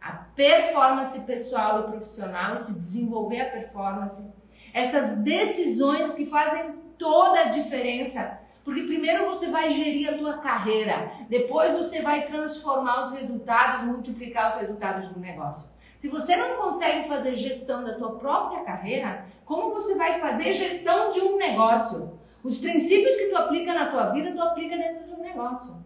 a 0.00 0.12
performance 0.12 1.18
pessoal 1.22 1.80
e 1.80 1.90
profissional, 1.90 2.54
e 2.54 2.58
se 2.58 2.74
desenvolver 2.74 3.40
a 3.40 3.50
performance, 3.50 4.30
essas 4.72 5.16
decisões 5.24 6.12
que 6.12 6.24
fazem 6.24 6.85
toda 6.98 7.40
a 7.40 7.48
diferença. 7.48 8.38
Porque 8.64 8.82
primeiro 8.82 9.26
você 9.26 9.48
vai 9.48 9.70
gerir 9.70 10.12
a 10.12 10.18
tua 10.18 10.38
carreira, 10.38 11.08
depois 11.28 11.72
você 11.72 12.02
vai 12.02 12.24
transformar 12.24 13.00
os 13.00 13.12
resultados, 13.12 13.82
multiplicar 13.82 14.50
os 14.50 14.56
resultados 14.56 15.12
do 15.12 15.20
negócio. 15.20 15.70
Se 15.96 16.08
você 16.08 16.36
não 16.36 16.56
consegue 16.56 17.06
fazer 17.06 17.34
gestão 17.34 17.84
da 17.84 17.94
tua 17.94 18.16
própria 18.16 18.64
carreira, 18.64 19.24
como 19.44 19.72
você 19.72 19.94
vai 19.94 20.18
fazer 20.18 20.52
gestão 20.52 21.10
de 21.10 21.20
um 21.20 21.38
negócio? 21.38 22.18
Os 22.42 22.58
princípios 22.58 23.16
que 23.16 23.26
tu 23.26 23.36
aplica 23.36 23.72
na 23.72 23.86
tua 23.86 24.10
vida, 24.10 24.32
tu 24.32 24.40
aplica 24.40 24.76
dentro 24.76 25.04
de 25.04 25.12
um 25.12 25.22
negócio. 25.22 25.76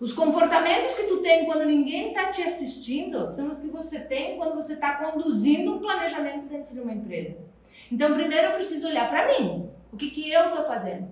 Os 0.00 0.12
comportamentos 0.12 0.94
que 0.94 1.04
tu 1.04 1.18
tem 1.22 1.44
quando 1.44 1.64
ninguém 1.64 2.08
está 2.08 2.30
te 2.30 2.42
assistindo 2.42 3.26
são 3.28 3.50
os 3.50 3.58
que 3.58 3.68
você 3.68 3.98
tem 4.00 4.36
quando 4.36 4.54
você 4.54 4.74
está 4.74 4.94
conduzindo 4.96 5.74
um 5.74 5.78
planejamento 5.78 6.46
dentro 6.46 6.74
de 6.74 6.80
uma 6.80 6.92
empresa. 6.92 7.36
Então, 7.90 8.14
primeiro 8.14 8.48
eu 8.48 8.52
preciso 8.52 8.88
olhar 8.88 9.08
para 9.08 9.28
mim. 9.28 9.70
O 9.94 9.96
que, 9.96 10.10
que 10.10 10.28
eu 10.28 10.48
estou 10.48 10.64
fazendo? 10.64 11.08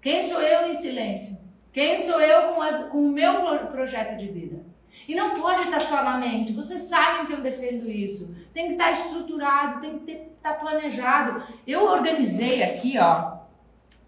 Quem 0.00 0.22
sou 0.22 0.40
eu 0.40 0.66
em 0.66 0.72
silêncio? 0.72 1.36
Quem 1.70 1.98
sou 1.98 2.18
eu 2.18 2.54
com, 2.54 2.62
as, 2.62 2.86
com 2.86 3.04
o 3.04 3.10
meu 3.10 3.66
projeto 3.66 4.16
de 4.16 4.26
vida? 4.26 4.64
E 5.06 5.14
não 5.14 5.34
pode 5.34 5.60
estar 5.60 5.80
só 5.80 6.02
na 6.02 6.16
mente. 6.16 6.54
Vocês 6.54 6.80
sabem 6.80 7.26
que 7.26 7.34
eu 7.34 7.42
defendo 7.42 7.86
isso. 7.90 8.34
Tem 8.54 8.68
que 8.68 8.72
estar 8.72 8.90
estruturado, 8.90 9.82
tem 9.82 9.98
que 9.98 10.12
estar 10.12 10.54
planejado. 10.54 11.42
Eu 11.66 11.84
organizei 11.84 12.62
aqui, 12.62 12.98
ó, 12.98 13.34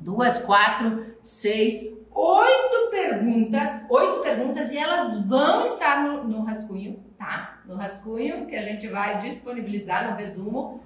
duas, 0.00 0.38
quatro, 0.38 1.04
seis, 1.20 1.82
oito 2.10 2.90
perguntas, 2.90 3.84
oito 3.90 4.22
perguntas 4.22 4.72
e 4.72 4.78
elas 4.78 5.22
vão 5.26 5.66
estar 5.66 6.02
no, 6.02 6.24
no 6.24 6.44
rascunho, 6.44 7.04
tá? 7.18 7.60
No 7.66 7.76
rascunho 7.76 8.46
que 8.46 8.56
a 8.56 8.62
gente 8.62 8.88
vai 8.88 9.18
disponibilizar 9.18 10.10
no 10.10 10.16
resumo. 10.16 10.80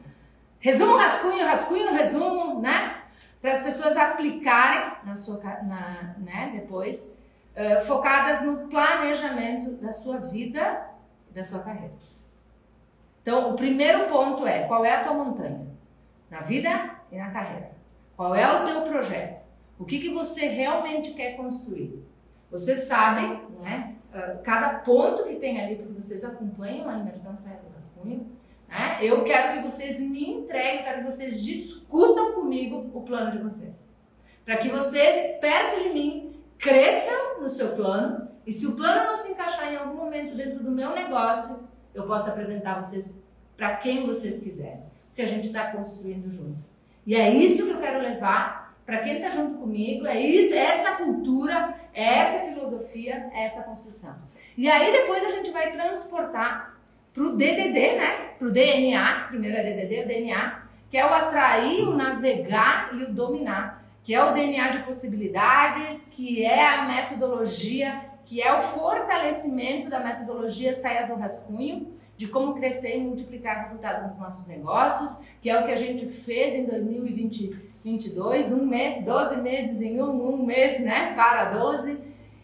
Resumo, 0.59 0.96
rascunho, 0.96 1.44
rascunho, 1.46 1.92
resumo, 1.92 2.61
né? 2.61 2.97
Para 3.40 3.53
as 3.53 3.62
pessoas 3.62 3.96
aplicarem 3.96 4.92
na 5.05 5.14
sua, 5.14 5.38
na, 5.62 6.14
né? 6.18 6.51
Depois 6.55 7.18
uh, 7.55 7.81
focadas 7.85 8.42
no 8.42 8.68
planejamento 8.68 9.72
da 9.72 9.92
sua 9.92 10.18
vida 10.18 10.87
e 11.31 11.35
da 11.35 11.44
sua 11.44 11.61
carreira. 11.61 11.94
Então, 13.22 13.53
o 13.53 13.57
primeiro 13.57 14.07
ponto 14.09 14.46
é: 14.46 14.66
qual 14.66 14.85
é 14.85 14.94
a 14.94 15.05
tua 15.05 15.14
montanha? 15.14 15.66
Na 16.31 16.40
vida 16.40 16.96
e 17.11 17.16
na 17.16 17.31
carreira. 17.31 17.70
Qual 18.16 18.35
é 18.35 18.51
o 18.51 18.66
teu 18.66 18.83
projeto? 18.83 19.40
O 19.79 19.85
que, 19.85 20.01
que 20.01 20.12
você 20.12 20.48
realmente 20.48 21.12
quer 21.12 21.37
construir? 21.37 22.05
Vocês 22.51 22.81
sabem, 22.81 23.40
né? 23.61 23.94
Uh, 24.12 24.42
cada 24.42 24.81
ponto 24.81 25.24
que 25.24 25.37
tem 25.37 25.61
ali, 25.61 25.77
porque 25.77 25.92
vocês 25.92 26.24
acompanham 26.24 26.88
a 26.88 26.98
imersão 26.98 27.37
Saia 27.37 27.59
do 27.59 27.72
Rascunho, 27.72 28.27
né? 28.68 28.98
Eu 29.00 29.24
quero 29.24 29.54
que 29.54 29.68
vocês 29.68 29.98
me 29.98 30.31
entreguem, 30.31 30.85
quero 30.85 30.98
que 30.98 31.11
vocês 31.11 31.42
discutam 31.42 32.33
comigo 32.33 32.90
o 32.92 33.02
plano 33.02 33.31
de 33.31 33.38
vocês. 33.38 33.85
Para 34.44 34.57
que 34.57 34.68
vocês, 34.68 35.38
perto 35.40 35.83
de 35.83 35.90
mim, 35.90 36.40
cresçam 36.59 37.40
no 37.40 37.48
seu 37.48 37.68
plano 37.74 38.28
e 38.46 38.52
se 38.52 38.66
o 38.66 38.76
plano 38.76 39.09
não 39.09 39.16
se 39.16 39.33
encaixar 39.33 39.72
em 39.72 39.76
algum 39.76 39.94
momento 39.94 40.35
dentro 40.35 40.62
do 40.62 40.70
meu 40.70 40.94
negócio, 40.94 41.68
eu 41.94 42.07
posso 42.07 42.28
apresentar 42.28 42.81
vocês 42.81 43.14
para 43.57 43.76
quem 43.76 44.07
vocês 44.07 44.38
quiserem, 44.38 44.83
porque 45.09 45.22
a 45.22 45.26
gente 45.26 45.48
está 45.48 45.70
construindo 45.72 46.28
junto. 46.28 46.64
E 47.07 47.14
é 47.14 47.28
isso 47.28 47.64
que 47.66 47.72
eu 47.72 47.81
quero 47.81 48.00
levar 48.00 48.68
para 48.87 49.00
quem 49.00 49.16
está 49.16 49.28
junto 49.28 49.59
comigo, 49.59 50.07
é 50.07 50.18
isso, 50.18 50.54
é 50.54 50.59
essa 50.59 50.92
cultura, 50.92 51.74
é 51.92 52.20
essa 52.20 52.46
filosofia, 52.46 53.28
é 53.35 53.44
essa 53.44 53.62
construção. 53.62 54.16
E 54.57 54.66
aí 54.66 54.90
depois 54.92 55.22
a 55.24 55.28
gente 55.28 55.50
vai 55.50 55.70
transportar 55.70 56.77
para 57.12 57.22
o 57.22 57.36
DDD, 57.36 57.96
né? 57.96 58.28
Para 58.38 58.48
o 58.48 58.52
DNA, 58.52 59.26
primeiro 59.28 59.56
é 59.56 59.62
DDD, 59.62 60.04
o 60.04 60.06
DNA, 60.06 60.62
que 60.88 60.96
é 60.96 61.04
o 61.04 61.12
atrair, 61.12 61.88
o 61.88 61.94
navegar 61.94 62.90
e 62.94 63.02
o 63.02 63.12
dominar 63.12 63.78
que 64.08 64.14
é 64.14 64.24
o 64.24 64.32
DNA 64.32 64.68
de 64.70 64.78
possibilidades, 64.84 66.08
que 66.10 66.42
é 66.42 66.66
a 66.66 66.86
metodologia, 66.86 68.00
que 68.24 68.40
é 68.40 68.50
o 68.54 68.62
fortalecimento 68.62 69.90
da 69.90 70.00
metodologia 70.00 70.72
saia 70.72 71.06
do 71.06 71.14
rascunho, 71.14 71.92
de 72.16 72.26
como 72.26 72.54
crescer 72.54 72.96
e 72.96 73.00
multiplicar 73.00 73.58
resultados 73.58 74.04
nos 74.04 74.16
nossos 74.18 74.46
negócios, 74.46 75.18
que 75.40 75.50
é 75.50 75.60
o 75.60 75.66
que 75.66 75.72
a 75.72 75.76
gente 75.76 76.06
fez 76.06 76.54
em 76.54 76.64
2022, 76.64 78.52
um 78.52 78.64
mês, 78.64 79.04
12 79.04 79.36
meses 79.42 79.82
em 79.82 80.00
um, 80.00 80.34
um 80.34 80.42
mês, 80.42 80.80
né, 80.80 81.12
para 81.14 81.50
12, 81.50 81.98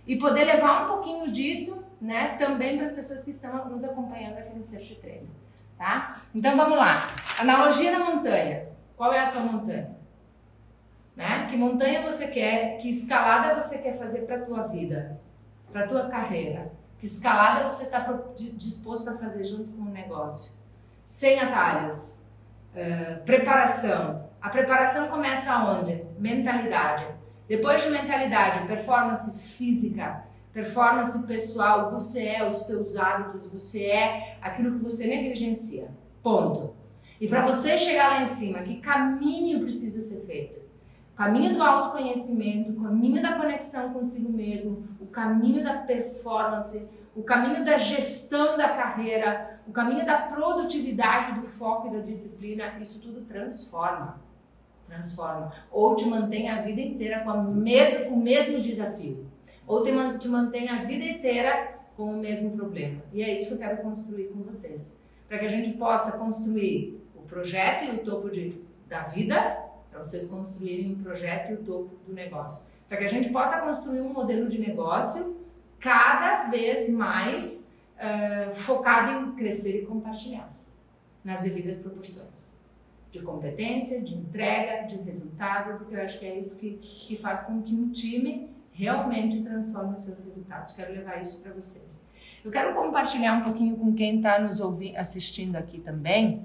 e 0.06 0.16
poder 0.16 0.44
levar 0.44 0.84
um 0.84 0.88
pouquinho 0.88 1.30
disso, 1.30 1.83
né, 2.00 2.36
também 2.36 2.76
para 2.76 2.84
as 2.84 2.92
pessoas 2.92 3.22
que 3.22 3.30
estão 3.30 3.68
nos 3.68 3.84
acompanhando 3.84 4.38
aqui 4.38 4.54
no 4.54 4.64
First 4.64 5.00
Treino, 5.00 5.28
tá? 5.76 6.20
Então 6.34 6.56
vamos 6.56 6.78
lá. 6.78 7.08
Analogia 7.38 7.96
na 7.96 8.04
montanha. 8.04 8.68
Qual 8.96 9.12
é 9.12 9.20
a 9.20 9.30
tua 9.30 9.42
montanha? 9.42 9.96
Né? 11.16 11.46
Que 11.48 11.56
montanha 11.56 12.02
você 12.02 12.26
quer, 12.28 12.76
que 12.78 12.88
escalada 12.88 13.60
você 13.60 13.78
quer 13.78 13.94
fazer 13.94 14.22
para 14.22 14.40
tua 14.40 14.66
vida, 14.66 15.20
para 15.72 15.86
tua 15.86 16.08
carreira. 16.08 16.72
Que 16.98 17.06
escalada 17.06 17.68
você 17.68 17.84
está 17.84 18.00
disposto 18.56 19.08
a 19.08 19.16
fazer 19.16 19.44
junto 19.44 19.72
com 19.72 19.82
o 19.82 19.90
negócio. 19.90 20.52
Sem 21.04 21.38
atalhos. 21.38 22.18
Uh, 22.74 23.22
preparação. 23.24 24.28
A 24.40 24.48
preparação 24.48 25.08
começa 25.08 25.56
onde? 25.58 26.04
Mentalidade. 26.18 27.06
Depois 27.46 27.82
de 27.82 27.90
mentalidade, 27.90 28.66
performance 28.66 29.38
física, 29.38 30.24
performance 30.54 31.26
pessoal, 31.26 31.90
você 31.90 32.26
é 32.26 32.46
os 32.46 32.62
teus 32.62 32.96
hábitos, 32.96 33.44
você 33.48 33.86
é 33.86 34.38
aquilo 34.40 34.78
que 34.78 34.84
você 34.84 35.04
negligencia. 35.04 35.90
Ponto. 36.22 36.76
E 37.20 37.26
para 37.26 37.44
você 37.44 37.76
chegar 37.76 38.08
lá 38.08 38.22
em 38.22 38.26
cima, 38.26 38.62
que 38.62 38.76
caminho 38.76 39.58
precisa 39.58 40.00
ser 40.00 40.24
feito? 40.24 40.60
O 41.12 41.16
caminho 41.16 41.54
do 41.54 41.62
autoconhecimento, 41.62 42.72
o 42.72 42.82
caminho 42.82 43.20
da 43.20 43.36
conexão 43.36 43.92
consigo 43.92 44.32
mesmo, 44.32 44.84
o 45.00 45.06
caminho 45.06 45.62
da 45.62 45.78
performance, 45.78 46.88
o 47.14 47.22
caminho 47.22 47.64
da 47.64 47.76
gestão 47.76 48.56
da 48.56 48.68
carreira, 48.70 49.60
o 49.66 49.72
caminho 49.72 50.06
da 50.06 50.18
produtividade, 50.22 51.40
do 51.40 51.46
foco 51.46 51.88
e 51.88 51.90
da 51.90 52.00
disciplina, 52.00 52.78
isso 52.80 53.00
tudo 53.00 53.22
transforma. 53.22 54.20
Transforma. 54.86 55.52
Ou 55.70 55.96
te 55.96 56.04
mantém 56.04 56.48
a 56.48 56.62
vida 56.62 56.80
inteira 56.80 57.20
com, 57.20 57.30
a 57.30 57.42
mes 57.42 58.04
com 58.04 58.14
o 58.14 58.20
mesmo 58.20 58.60
desafio. 58.60 59.33
Ou 59.66 59.82
te, 59.82 59.92
man 59.92 60.18
te 60.18 60.28
mantém 60.28 60.68
a 60.68 60.84
vida 60.84 61.04
inteira 61.04 61.78
com 61.96 62.12
o 62.12 62.16
mesmo 62.16 62.50
problema. 62.50 63.02
E 63.12 63.22
é 63.22 63.32
isso 63.32 63.48
que 63.48 63.54
eu 63.54 63.58
quero 63.58 63.82
construir 63.82 64.24
com 64.28 64.42
vocês. 64.42 64.96
Para 65.28 65.38
que 65.38 65.44
a 65.46 65.48
gente 65.48 65.70
possa 65.70 66.12
construir 66.12 67.00
o 67.14 67.22
projeto 67.22 67.84
e 67.84 67.96
o 67.96 67.98
topo 68.04 68.30
de, 68.30 68.60
da 68.88 69.02
vida 69.02 69.64
para 69.90 70.02
vocês 70.02 70.26
construírem 70.26 70.92
o 70.92 70.96
projeto 70.96 71.50
e 71.50 71.54
o 71.54 71.58
topo 71.58 71.96
do 72.06 72.12
negócio. 72.12 72.64
Para 72.88 72.98
que 72.98 73.04
a 73.04 73.08
gente 73.08 73.30
possa 73.30 73.60
construir 73.60 74.00
um 74.00 74.12
modelo 74.12 74.48
de 74.48 74.58
negócio 74.58 75.36
cada 75.78 76.50
vez 76.50 76.88
mais 76.88 77.74
uh, 77.96 78.50
focado 78.52 79.12
em 79.12 79.36
crescer 79.36 79.82
e 79.82 79.86
compartilhar 79.86 80.52
nas 81.22 81.40
devidas 81.40 81.76
proporções 81.76 82.52
de 83.10 83.20
competência, 83.20 84.02
de 84.02 84.14
entrega, 84.14 84.86
de 84.86 84.96
resultado, 84.96 85.78
porque 85.78 85.94
eu 85.94 86.02
acho 86.02 86.18
que 86.18 86.26
é 86.26 86.36
isso 86.36 86.58
que, 86.58 86.72
que 86.72 87.16
faz 87.16 87.42
com 87.42 87.62
que 87.62 87.72
um 87.72 87.90
time 87.90 88.50
realmente 88.74 89.40
transforme 89.40 89.94
os 89.94 90.00
seus 90.00 90.20
resultados. 90.24 90.72
Quero 90.72 90.92
levar 90.92 91.20
isso 91.20 91.40
para 91.40 91.52
vocês. 91.52 92.04
Eu 92.44 92.50
quero 92.50 92.74
compartilhar 92.74 93.32
um 93.34 93.40
pouquinho 93.40 93.76
com 93.76 93.94
quem 93.94 94.16
está 94.16 94.38
nos 94.38 94.60
ouvindo, 94.60 94.96
assistindo 94.98 95.56
aqui 95.56 95.78
também, 95.78 96.44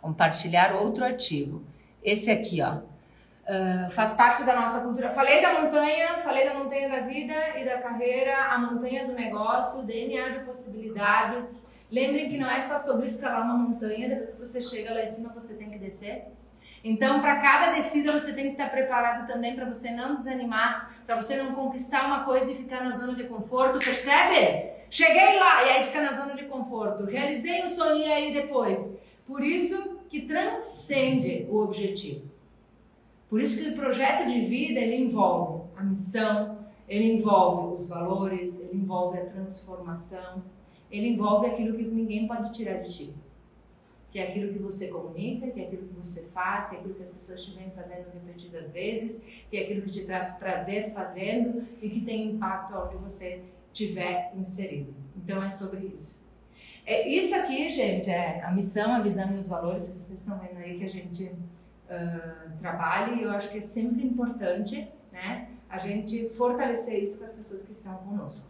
compartilhar 0.00 0.74
outro 0.76 1.04
ativo. 1.04 1.64
Esse 2.02 2.30
aqui, 2.30 2.62
ó. 2.62 2.78
Uh, 3.46 3.88
faz 3.90 4.12
parte 4.12 4.44
da 4.44 4.54
nossa 4.54 4.80
cultura. 4.80 5.08
Falei 5.08 5.40
da 5.40 5.60
montanha, 5.60 6.18
falei 6.18 6.44
da 6.44 6.54
montanha 6.54 6.88
da 6.88 7.00
vida 7.00 7.34
e 7.56 7.64
da 7.64 7.78
carreira, 7.78 8.52
a 8.52 8.58
montanha 8.58 9.06
do 9.06 9.12
negócio, 9.12 9.84
DNA 9.84 10.30
de 10.30 10.40
possibilidades. 10.40 11.56
Lembrem 11.90 12.28
que 12.28 12.36
não 12.36 12.50
é 12.50 12.58
só 12.60 12.76
sobre 12.76 13.06
escalar 13.06 13.42
uma 13.42 13.56
montanha, 13.56 14.08
depois 14.08 14.34
que 14.34 14.40
você 14.40 14.60
chega 14.60 14.92
lá 14.92 15.02
em 15.02 15.06
cima 15.06 15.32
você 15.32 15.54
tem 15.54 15.70
que 15.70 15.78
descer. 15.78 16.26
Então, 16.88 17.20
para 17.20 17.40
cada 17.40 17.72
descida 17.72 18.12
você 18.12 18.32
tem 18.32 18.44
que 18.44 18.50
estar 18.52 18.70
preparado 18.70 19.26
também 19.26 19.56
para 19.56 19.64
você 19.64 19.90
não 19.90 20.14
desanimar, 20.14 21.02
para 21.04 21.20
você 21.20 21.34
não 21.34 21.52
conquistar 21.52 22.06
uma 22.06 22.22
coisa 22.22 22.52
e 22.52 22.54
ficar 22.54 22.84
na 22.84 22.92
zona 22.92 23.12
de 23.12 23.24
conforto, 23.24 23.84
percebe? 23.84 24.70
Cheguei 24.88 25.36
lá 25.36 25.64
e 25.64 25.70
aí 25.70 25.84
fica 25.84 26.00
na 26.00 26.12
zona 26.12 26.36
de 26.36 26.44
conforto. 26.44 27.04
Realizei 27.04 27.64
o 27.64 27.68
sonho 27.68 27.98
e 27.98 28.04
aí 28.04 28.32
depois. 28.32 28.88
Por 29.26 29.42
isso 29.42 29.98
que 30.08 30.20
transcende 30.20 31.48
o 31.50 31.56
objetivo. 31.56 32.30
Por 33.28 33.40
isso 33.40 33.60
que 33.60 33.70
o 33.70 33.74
projeto 33.74 34.24
de 34.28 34.42
vida 34.42 34.78
ele 34.78 35.06
envolve 35.06 35.68
a 35.76 35.82
missão, 35.82 36.56
ele 36.88 37.14
envolve 37.14 37.74
os 37.74 37.88
valores, 37.88 38.60
ele 38.60 38.76
envolve 38.76 39.18
a 39.18 39.26
transformação, 39.26 40.40
ele 40.88 41.08
envolve 41.08 41.48
aquilo 41.48 41.76
que 41.76 41.82
ninguém 41.82 42.28
pode 42.28 42.52
tirar 42.52 42.74
de 42.74 42.96
ti. 42.96 43.25
Que 44.16 44.20
é 44.20 44.28
aquilo 44.28 44.50
que 44.50 44.58
você 44.58 44.88
comunica, 44.88 45.50
que 45.50 45.60
é 45.60 45.66
aquilo 45.66 45.88
que 45.88 45.94
você 45.94 46.22
faz, 46.22 46.70
que 46.70 46.76
é 46.76 46.78
aquilo 46.78 46.94
que 46.94 47.02
as 47.02 47.10
pessoas 47.10 47.44
te 47.44 47.54
vêm 47.54 47.70
fazendo 47.72 48.06
repetidas 48.14 48.70
vezes, 48.70 49.20
que 49.50 49.58
aquilo 49.58 49.82
que 49.82 49.90
te 49.90 50.06
traz 50.06 50.30
prazer 50.38 50.90
fazendo 50.94 51.62
e 51.82 51.90
que 51.90 52.00
tem 52.00 52.30
impacto 52.30 52.74
onde 52.74 52.96
você 52.96 53.42
estiver 53.70 54.32
inserido. 54.34 54.94
Então 55.14 55.42
é 55.42 55.50
sobre 55.50 55.80
isso. 55.88 56.24
É, 56.86 57.06
isso 57.06 57.34
aqui, 57.34 57.68
gente, 57.68 58.08
é 58.08 58.42
a 58.42 58.50
missão, 58.52 58.94
a 58.94 59.02
visão 59.02 59.30
e 59.36 59.38
os 59.38 59.48
valores 59.48 59.86
que 59.86 59.92
vocês 59.92 60.18
estão 60.18 60.38
vendo 60.38 60.60
aí 60.60 60.78
que 60.78 60.84
a 60.84 60.88
gente 60.88 61.24
uh, 61.24 62.58
trabalha 62.58 63.16
e 63.16 63.22
eu 63.22 63.30
acho 63.32 63.50
que 63.50 63.58
é 63.58 63.60
sempre 63.60 64.06
importante, 64.06 64.90
né, 65.12 65.50
a 65.68 65.76
gente 65.76 66.30
fortalecer 66.30 67.02
isso 67.02 67.18
com 67.18 67.24
as 67.24 67.32
pessoas 67.32 67.62
que 67.64 67.72
estão 67.72 67.94
conosco, 67.98 68.48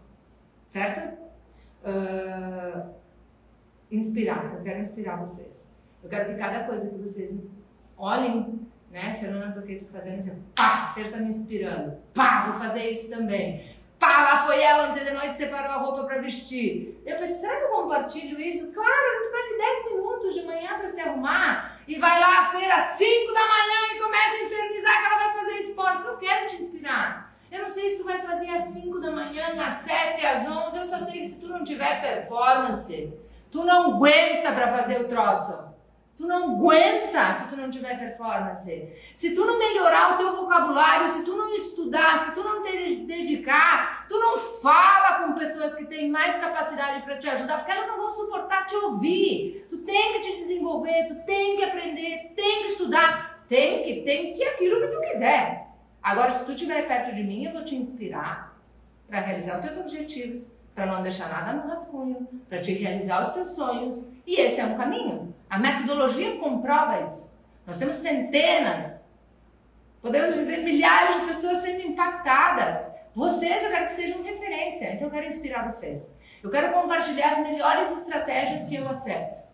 certo? 0.64 1.20
Uh, 1.82 2.88
inspirar, 3.90 4.54
eu 4.54 4.62
quero 4.62 4.78
inspirar 4.78 5.16
vocês. 5.16 5.72
Eu 6.02 6.08
quero 6.08 6.32
que 6.32 6.38
cada 6.38 6.64
coisa 6.64 6.88
que 6.88 6.96
vocês 6.96 7.38
olhem, 7.96 8.60
né? 8.90 9.14
Fernanda 9.14 9.52
tô 9.52 9.60
Toqueto 9.60 9.86
fazendo, 9.86 10.22
tipo, 10.22 10.36
pá, 10.54 10.92
Fer 10.94 11.10
tá 11.10 11.18
me 11.18 11.28
inspirando, 11.28 11.96
pá, 12.14 12.46
vou 12.46 12.58
fazer 12.58 12.90
isso 12.90 13.10
também. 13.10 13.76
Pá, 13.98 14.22
lá 14.22 14.46
foi 14.46 14.62
ela 14.62 14.90
ontem 14.90 15.04
de 15.04 15.10
noite, 15.12 15.36
separou 15.36 15.72
a 15.72 15.78
roupa 15.78 16.04
para 16.04 16.20
vestir. 16.20 17.00
Eu 17.06 17.16
pensei, 17.16 17.36
será 17.36 17.56
que 17.56 17.64
eu 17.64 17.70
compartilho 17.70 18.38
isso? 18.38 18.70
Claro, 18.72 19.24
não 19.24 19.32
perde 19.32 19.56
10 19.56 19.92
minutos 19.92 20.34
de 20.34 20.42
manhã 20.42 20.76
para 20.76 20.88
se 20.88 21.00
arrumar 21.00 21.80
e 21.88 21.98
vai 21.98 22.20
lá 22.20 22.40
à 22.40 22.44
feira 22.50 22.74
às 22.76 22.84
5 22.98 23.32
da 23.32 23.40
manhã 23.40 23.94
e 23.94 23.98
começa 23.98 24.36
a 24.36 24.44
infernizar 24.44 25.00
que 25.00 25.06
ela 25.06 25.18
vai 25.18 25.38
fazer 25.38 25.52
esporte. 25.60 26.06
Eu 26.06 26.16
quero 26.18 26.46
te 26.46 26.56
inspirar. 26.56 27.34
Eu 27.50 27.62
não 27.62 27.70
sei 27.70 27.88
se 27.88 27.98
tu 27.98 28.04
vai 28.04 28.18
fazer 28.18 28.50
às 28.50 28.64
5 28.64 29.00
da 29.00 29.10
manhã, 29.10 29.64
às 29.64 29.74
7, 29.74 30.26
às 30.26 30.46
11, 30.46 30.76
eu 30.76 30.84
só 30.84 30.98
sei 30.98 31.20
que 31.20 31.28
se 31.28 31.40
tu 31.40 31.48
não 31.48 31.64
tiver 31.64 32.00
performance, 32.00 33.12
Tu 33.50 33.64
não 33.64 33.94
aguenta 33.94 34.52
para 34.52 34.76
fazer 34.76 35.00
o 35.00 35.08
troço. 35.08 35.66
Tu 36.16 36.26
não 36.26 36.54
aguenta 36.54 37.34
se 37.34 37.48
tu 37.48 37.56
não 37.56 37.70
tiver 37.70 37.98
performance. 37.98 38.88
Se 39.12 39.34
tu 39.34 39.44
não 39.44 39.58
melhorar 39.58 40.14
o 40.14 40.16
teu 40.16 40.34
vocabulário, 40.34 41.08
se 41.08 41.24
tu 41.24 41.36
não 41.36 41.54
estudar, 41.54 42.16
se 42.16 42.34
tu 42.34 42.42
não 42.42 42.62
te 42.62 43.04
dedicar, 43.04 44.06
tu 44.08 44.18
não 44.18 44.38
fala 44.38 45.18
com 45.26 45.34
pessoas 45.34 45.74
que 45.74 45.84
têm 45.84 46.10
mais 46.10 46.38
capacidade 46.38 47.02
para 47.02 47.18
te 47.18 47.28
ajudar, 47.28 47.58
porque 47.58 47.70
elas 47.70 47.86
não 47.86 47.98
vão 47.98 48.12
suportar 48.14 48.64
te 48.64 48.74
ouvir. 48.76 49.66
Tu 49.68 49.76
tem 49.78 50.14
que 50.14 50.20
te 50.20 50.36
desenvolver, 50.36 51.08
tu 51.08 51.26
tem 51.26 51.58
que 51.58 51.64
aprender, 51.64 52.32
tem 52.34 52.62
que 52.62 52.68
estudar, 52.68 53.44
tem 53.46 53.82
que, 53.82 54.00
tem 54.00 54.32
que 54.32 54.42
aquilo 54.42 54.80
que 54.80 54.88
tu 54.88 55.00
quiser. 55.02 55.66
Agora, 56.02 56.30
se 56.30 56.46
tu 56.46 56.52
estiver 56.52 56.86
perto 56.86 57.14
de 57.14 57.22
mim, 57.22 57.44
eu 57.44 57.52
vou 57.52 57.62
te 57.62 57.76
inspirar 57.76 58.56
para 59.06 59.20
realizar 59.20 59.58
os 59.58 59.66
teus 59.66 59.76
objetivos, 59.76 60.50
para 60.76 60.84
não 60.84 61.02
deixar 61.02 61.30
nada 61.30 61.54
no 61.54 61.68
rascunho, 61.68 62.28
para 62.50 62.60
te 62.60 62.74
realizar 62.74 63.22
os 63.22 63.32
teus 63.32 63.48
sonhos. 63.54 64.06
E 64.26 64.38
esse 64.38 64.60
é 64.60 64.64
um 64.66 64.76
caminho. 64.76 65.34
A 65.48 65.58
metodologia 65.58 66.36
comprova 66.36 67.00
isso. 67.00 67.32
Nós 67.66 67.78
temos 67.78 67.96
centenas, 67.96 68.94
podemos 70.02 70.34
dizer 70.34 70.58
milhares 70.58 71.18
de 71.18 71.26
pessoas 71.26 71.58
sendo 71.58 71.80
impactadas. 71.80 72.94
Vocês 73.14 73.64
eu 73.64 73.70
quero 73.70 73.86
que 73.86 73.92
sejam 73.92 74.22
referência, 74.22 74.92
então 74.92 75.06
eu 75.06 75.10
quero 75.10 75.26
inspirar 75.26 75.64
vocês. 75.64 76.14
Eu 76.42 76.50
quero 76.50 76.74
compartilhar 76.74 77.30
as 77.30 77.38
melhores 77.38 77.90
estratégias 77.90 78.68
que 78.68 78.76
eu 78.76 78.86
acesso. 78.86 79.46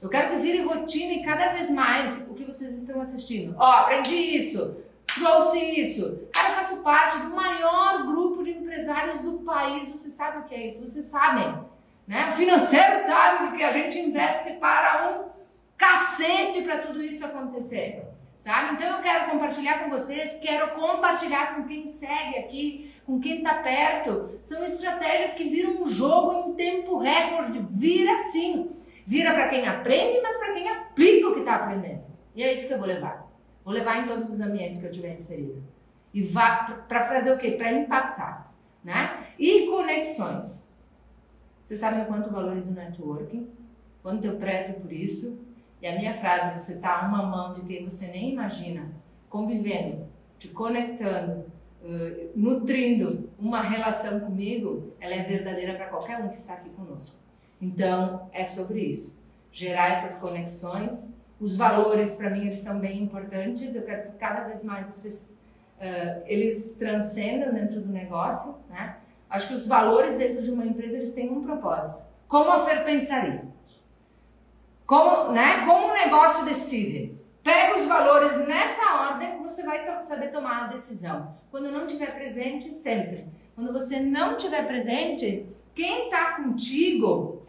Eu 0.00 0.08
quero 0.08 0.30
que 0.30 0.36
vire 0.36 0.62
rotina 0.62 1.12
e 1.12 1.24
cada 1.24 1.48
vez 1.48 1.68
mais 1.68 2.24
o 2.30 2.34
que 2.34 2.44
vocês 2.44 2.72
estão 2.72 3.00
assistindo. 3.00 3.56
Ó, 3.58 3.68
oh, 3.68 3.72
aprendi 3.72 4.14
isso, 4.14 4.76
trouxe 5.12 5.58
isso. 5.58 6.28
Cara, 6.32 6.50
eu 6.50 6.54
faço 6.54 6.76
parte 6.82 7.18
do 7.18 7.30
maior 7.30 8.06
grupo 8.06 8.44
de 8.44 8.54
empresários 8.72 9.20
do 9.20 9.38
país. 9.40 9.88
Vocês 9.88 10.14
sabem 10.14 10.40
o 10.40 10.44
que 10.44 10.54
é 10.54 10.66
isso? 10.66 10.80
Vocês 10.80 11.04
sabem. 11.04 11.62
Né? 12.06 12.28
O 12.28 12.32
financeiro 12.32 12.96
sabe 12.96 13.56
que 13.56 13.62
a 13.62 13.70
gente 13.70 13.98
investe 13.98 14.54
para 14.54 15.10
um 15.10 15.32
cacete 15.76 16.62
para 16.62 16.78
tudo 16.78 17.02
isso 17.02 17.24
acontecer. 17.24 18.04
Sabe? 18.36 18.74
Então 18.74 18.96
eu 18.96 19.02
quero 19.02 19.30
compartilhar 19.30 19.84
com 19.84 19.90
vocês, 19.90 20.40
quero 20.42 20.74
compartilhar 20.74 21.54
com 21.54 21.64
quem 21.64 21.86
segue 21.86 22.38
aqui, 22.38 22.92
com 23.06 23.20
quem 23.20 23.36
está 23.36 23.54
perto. 23.54 24.40
São 24.42 24.64
estratégias 24.64 25.34
que 25.34 25.44
viram 25.44 25.80
um 25.80 25.86
jogo 25.86 26.32
em 26.32 26.54
tempo 26.54 26.98
recorde. 26.98 27.64
Vira 27.70 28.16
sim. 28.32 28.70
Vira 29.06 29.32
para 29.32 29.48
quem 29.48 29.68
aprende, 29.68 30.20
mas 30.22 30.36
para 30.38 30.54
quem 30.54 30.68
aplica 30.68 31.28
o 31.28 31.34
que 31.34 31.40
está 31.40 31.56
aprendendo. 31.56 32.02
E 32.34 32.42
é 32.42 32.52
isso 32.52 32.66
que 32.66 32.72
eu 32.72 32.78
vou 32.78 32.86
levar. 32.86 33.28
Vou 33.64 33.72
levar 33.72 34.02
em 34.02 34.06
todos 34.08 34.28
os 34.28 34.40
ambientes 34.40 34.80
que 34.80 34.86
eu 34.86 34.90
tiver 34.90 35.12
inserido. 35.12 35.62
E 36.12 36.22
para 36.24 37.06
fazer 37.06 37.32
o 37.32 37.38
quê? 37.38 37.52
Para 37.52 37.72
impactar. 37.72 38.51
Né? 38.82 39.26
E 39.38 39.66
conexões. 39.66 40.66
Você 41.62 41.76
sabe 41.76 42.02
o 42.02 42.06
quanto 42.06 42.30
valorizo 42.30 42.70
o 42.70 42.74
networking, 42.74 43.48
quanto 44.02 44.24
eu 44.26 44.36
prezo 44.36 44.74
por 44.74 44.92
isso. 44.92 45.46
E 45.80 45.86
a 45.86 45.96
minha 45.96 46.14
frase, 46.14 46.58
você 46.58 46.74
está 46.74 47.00
a 47.00 47.08
uma 47.08 47.22
mão 47.22 47.52
de 47.52 47.60
quem 47.62 47.84
você 47.84 48.06
nem 48.08 48.32
imagina, 48.32 48.88
convivendo, 49.28 50.06
te 50.38 50.48
conectando, 50.48 51.44
uh, 51.82 52.30
nutrindo 52.36 53.30
uma 53.38 53.60
relação 53.60 54.20
comigo, 54.20 54.92
ela 55.00 55.14
é 55.14 55.22
verdadeira 55.22 55.74
para 55.74 55.86
qualquer 55.86 56.18
um 56.18 56.28
que 56.28 56.36
está 56.36 56.54
aqui 56.54 56.70
conosco. 56.70 57.18
Então, 57.60 58.28
é 58.32 58.44
sobre 58.44 58.80
isso. 58.80 59.22
Gerar 59.50 59.90
essas 59.90 60.20
conexões. 60.20 61.14
Os 61.40 61.56
valores, 61.56 62.14
para 62.14 62.30
mim, 62.30 62.46
eles 62.46 62.58
são 62.58 62.78
bem 62.78 63.02
importantes. 63.02 63.74
Eu 63.74 63.82
quero 63.82 64.10
que 64.10 64.18
cada 64.18 64.44
vez 64.44 64.64
mais 64.64 64.88
vocês, 64.88 65.36
uh, 65.82 66.22
eles 66.26 66.76
transcendam 66.78 67.52
dentro 67.52 67.80
do 67.80 67.92
negócio, 67.92 68.56
né? 68.70 68.96
Acho 69.28 69.48
que 69.48 69.54
os 69.54 69.66
valores 69.66 70.18
dentro 70.18 70.42
de 70.42 70.50
uma 70.50 70.64
empresa 70.64 70.96
eles 70.96 71.12
têm 71.12 71.30
um 71.30 71.42
propósito. 71.42 72.02
Como 72.28 72.50
a 72.50 72.60
Fer 72.60 72.84
pensaria? 72.84 73.44
Como, 74.86 75.32
né? 75.32 75.64
Como 75.66 75.88
o 75.88 75.92
negócio 75.92 76.44
decide? 76.44 77.18
Pega 77.42 77.78
os 77.78 77.86
valores 77.86 78.36
nessa 78.46 79.10
ordem, 79.10 79.42
você 79.42 79.64
vai 79.64 80.02
saber 80.02 80.28
tomar 80.28 80.64
a 80.64 80.66
decisão. 80.68 81.34
Quando 81.50 81.72
não 81.72 81.84
estiver 81.84 82.14
presente, 82.14 82.72
sempre. 82.72 83.26
Quando 83.54 83.72
você 83.72 83.98
não 83.98 84.36
estiver 84.36 84.66
presente, 84.66 85.46
quem 85.74 86.04
está 86.04 86.36
contigo, 86.36 87.42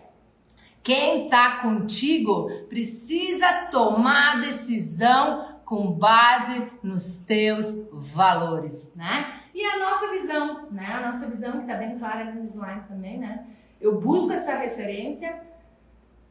quem 0.81 1.25
está 1.25 1.57
contigo 1.61 2.49
precisa 2.67 3.67
tomar 3.69 4.37
a 4.37 4.39
decisão 4.39 5.52
com 5.65 5.91
base 5.91 6.71
nos 6.81 7.17
teus 7.17 7.75
valores, 7.91 8.91
né? 8.95 9.41
E 9.53 9.63
a 9.63 9.79
nossa 9.79 10.11
visão, 10.11 10.67
né? 10.71 10.85
A 10.85 11.05
nossa 11.05 11.27
visão 11.27 11.53
que 11.53 11.61
está 11.61 11.75
bem 11.75 11.97
clara 11.97 12.21
ali 12.21 12.39
nos 12.39 12.55
slides 12.55 12.85
também, 12.85 13.17
né? 13.17 13.45
Eu 13.79 13.99
busco 13.99 14.31
essa 14.31 14.55
referência, 14.55 15.41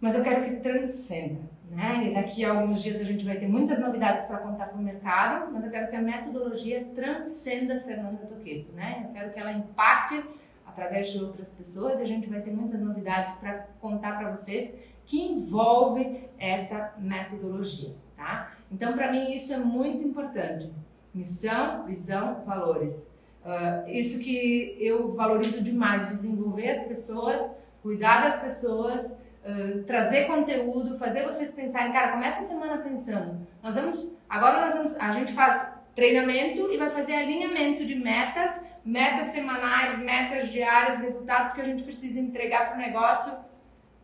mas 0.01 0.15
eu 0.15 0.23
quero 0.23 0.43
que 0.43 0.57
transcenda, 0.57 1.41
né? 1.71 2.09
E 2.09 2.15
daqui 2.15 2.45
a 2.45 2.51
alguns 2.51 2.83
dias 2.83 3.01
a 3.01 3.05
gente 3.05 3.25
vai 3.25 3.37
ter 3.37 3.47
muitas 3.47 3.79
novidades 3.79 4.25
para 4.25 4.39
contar 4.39 4.67
para 4.67 4.79
o 4.79 4.83
mercado, 4.83 5.53
mas 5.53 5.65
eu 5.65 5.71
quero 5.71 5.89
que 5.89 5.97
a 5.97 6.03
metodologia 6.03 6.89
transcenda 6.95 7.81
Fernanda 7.81 8.27
Toqueto, 8.27 8.73
né? 8.73 9.05
Eu 9.07 9.13
quero 9.13 9.33
que 9.33 9.39
ela 9.39 9.53
impacte 9.53 10.23
através 10.67 11.11
de 11.11 11.23
outras 11.23 11.53
pessoas 11.53 12.01
e 12.01 12.03
a 12.03 12.07
gente 12.07 12.29
vai 12.29 12.41
ter 12.41 12.51
muitas 12.51 12.81
novidades 12.81 13.35
para 13.35 13.67
contar 13.81 14.19
para 14.19 14.31
vocês 14.31 14.75
que 15.05 15.21
envolve 15.21 16.29
essa 16.39 16.95
metodologia, 16.99 17.95
tá? 18.17 18.53
Então, 18.73 18.95
para 18.95 19.13
mim 19.13 19.33
isso 19.33 19.53
é 19.53 19.59
muito 19.59 20.03
importante. 20.03 20.73
Missão, 21.15 21.85
visão, 21.85 22.43
valores. 22.47 23.11
Uh, 23.45 23.91
isso 23.91 24.19
que 24.19 24.77
eu 24.81 25.09
valorizo 25.09 25.63
demais, 25.63 26.09
desenvolver 26.09 26.71
as 26.71 26.85
pessoas, 26.85 27.59
cuidar 27.83 28.23
das 28.23 28.41
pessoas, 28.41 29.11
uh, 29.45 29.83
trazer 29.85 30.27
conteúdo, 30.27 30.97
fazer 30.97 31.25
vocês 31.25 31.53
pensarem, 31.53 31.93
cara, 31.93 32.13
começa 32.13 32.39
a 32.39 32.43
semana 32.43 32.79
pensando. 32.79 33.47
Nós 33.63 33.75
vamos, 33.75 34.11
agora 34.29 34.61
nós 34.61 34.75
vamos, 34.75 34.95
a 34.97 35.11
gente 35.13 35.33
faz 35.33 35.73
treinamento 35.95 36.73
e 36.73 36.79
vai 36.79 36.89
fazer 36.89 37.15
alinhamento 37.15 37.85
de 37.85 37.95
metas, 37.95 38.61
metas 38.85 39.27
semanais, 39.29 39.99
metas 39.99 40.49
diárias, 40.49 40.99
resultados 40.99 41.53
que 41.53 41.61
a 41.61 41.65
gente 41.65 41.83
precisa 41.83 42.19
entregar 42.19 42.69
para 42.69 42.77
o 42.77 42.81
negócio. 42.81 43.33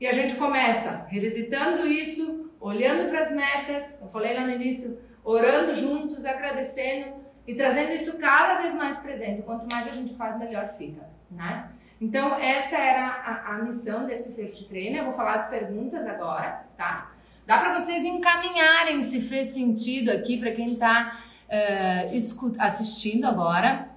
E 0.01 0.07
a 0.07 0.13
gente 0.13 0.35
começa 0.35 1.07
revisitando 1.09 1.87
isso, 1.87 2.48
olhando 2.61 3.09
para 3.09 3.21
as 3.21 3.31
metas. 3.31 3.97
Eu 4.01 4.09
falei 4.09 4.35
lá 4.35 4.43
no 4.43 4.53
início, 4.53 5.01
orando 5.25 5.75
juntos, 5.75 6.25
agradecendo 6.25 7.15
e 7.47 7.55
trazendo 7.55 7.93
isso 7.93 8.19
cada 8.19 8.61
vez 8.61 8.75
mais 8.75 8.97
presente. 8.97 9.43
Quanto 9.43 9.67
mais 9.73 9.89
a 9.89 9.93
gente 9.93 10.15
faz, 10.15 10.39
melhor 10.39 10.69
fica, 10.69 11.09
né? 11.31 11.71
Então, 12.01 12.39
essa 12.39 12.77
era 12.77 13.07
a, 13.07 13.55
a 13.55 13.63
missão 13.63 14.07
desse 14.07 14.35
First 14.35 14.69
Trainer. 14.69 14.99
Eu 14.99 15.05
vou 15.07 15.13
falar 15.13 15.35
as 15.35 15.49
perguntas 15.49 16.07
agora, 16.07 16.65
tá? 16.77 17.11
Dá 17.45 17.59
para 17.59 17.79
vocês 17.79 18.05
encaminharem 18.05 19.03
se 19.03 19.21
fez 19.21 19.49
sentido 19.49 20.11
aqui 20.11 20.39
para 20.39 20.53
quem 20.53 20.75
está 20.75 21.19
uh, 21.49 22.57
assistindo 22.59 23.27
agora, 23.27 23.89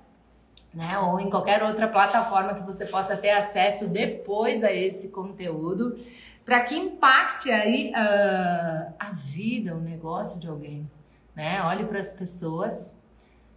né? 0.73 0.97
Ou 0.99 1.19
em 1.19 1.29
qualquer 1.29 1.61
outra 1.61 1.87
plataforma 1.87 2.55
que 2.55 2.63
você 2.63 2.85
possa 2.85 3.15
ter 3.17 3.31
acesso 3.31 3.87
depois 3.87 4.63
a 4.63 4.71
esse 4.71 5.09
conteúdo, 5.09 5.95
para 6.45 6.61
que 6.61 6.75
impacte 6.75 7.51
aí 7.51 7.91
uh, 7.91 8.93
a 8.99 9.11
vida, 9.13 9.75
o 9.75 9.79
negócio 9.79 10.39
de 10.39 10.47
alguém, 10.47 10.89
né? 11.35 11.61
Olhe 11.63 11.85
para 11.85 11.99
as 11.99 12.13
pessoas 12.13 12.93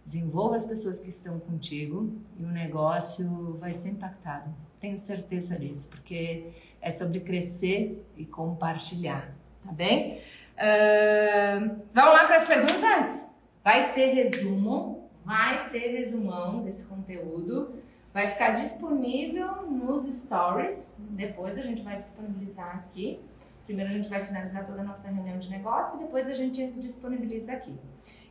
Desenvolva 0.05 0.55
as 0.55 0.63
pessoas 0.63 0.99
que 0.99 1.09
estão 1.09 1.39
contigo 1.39 2.13
e 2.37 2.43
o 2.43 2.47
negócio 2.47 3.55
vai 3.55 3.73
ser 3.73 3.89
impactado. 3.89 4.53
Tenho 4.79 4.99
certeza 4.99 5.57
disso, 5.57 5.89
porque 5.89 6.51
é 6.79 6.91
sobre 6.91 7.21
crescer 7.21 8.05
e 8.15 8.23
compartilhar, 8.23 9.33
tá 9.63 9.71
bem? 9.71 10.19
Uh, 10.53 11.81
vamos 11.91 12.13
lá 12.13 12.25
para 12.25 12.35
as 12.35 12.45
perguntas? 12.45 13.27
Vai 13.63 13.95
ter 13.95 14.13
resumo, 14.13 15.09
vai 15.25 15.71
ter 15.71 15.97
resumão 15.97 16.61
desse 16.61 16.85
conteúdo. 16.85 17.73
Vai 18.15 18.27
ficar 18.27 18.51
disponível 18.51 19.63
nos 19.63 20.05
stories. 20.05 20.93
Depois 20.97 21.57
a 21.57 21.61
gente 21.61 21.81
vai 21.81 21.97
disponibilizar 21.97 22.73
aqui. 22.77 23.19
Primeiro 23.65 23.91
a 23.91 23.93
gente 23.93 24.07
vai 24.07 24.21
finalizar 24.21 24.65
toda 24.65 24.79
a 24.79 24.83
nossa 24.85 25.09
reunião 25.09 25.37
de 25.37 25.49
negócio 25.49 25.99
e 25.99 26.03
depois 26.05 26.29
a 26.29 26.31
gente 26.31 26.65
disponibiliza 26.77 27.51
aqui. 27.51 27.77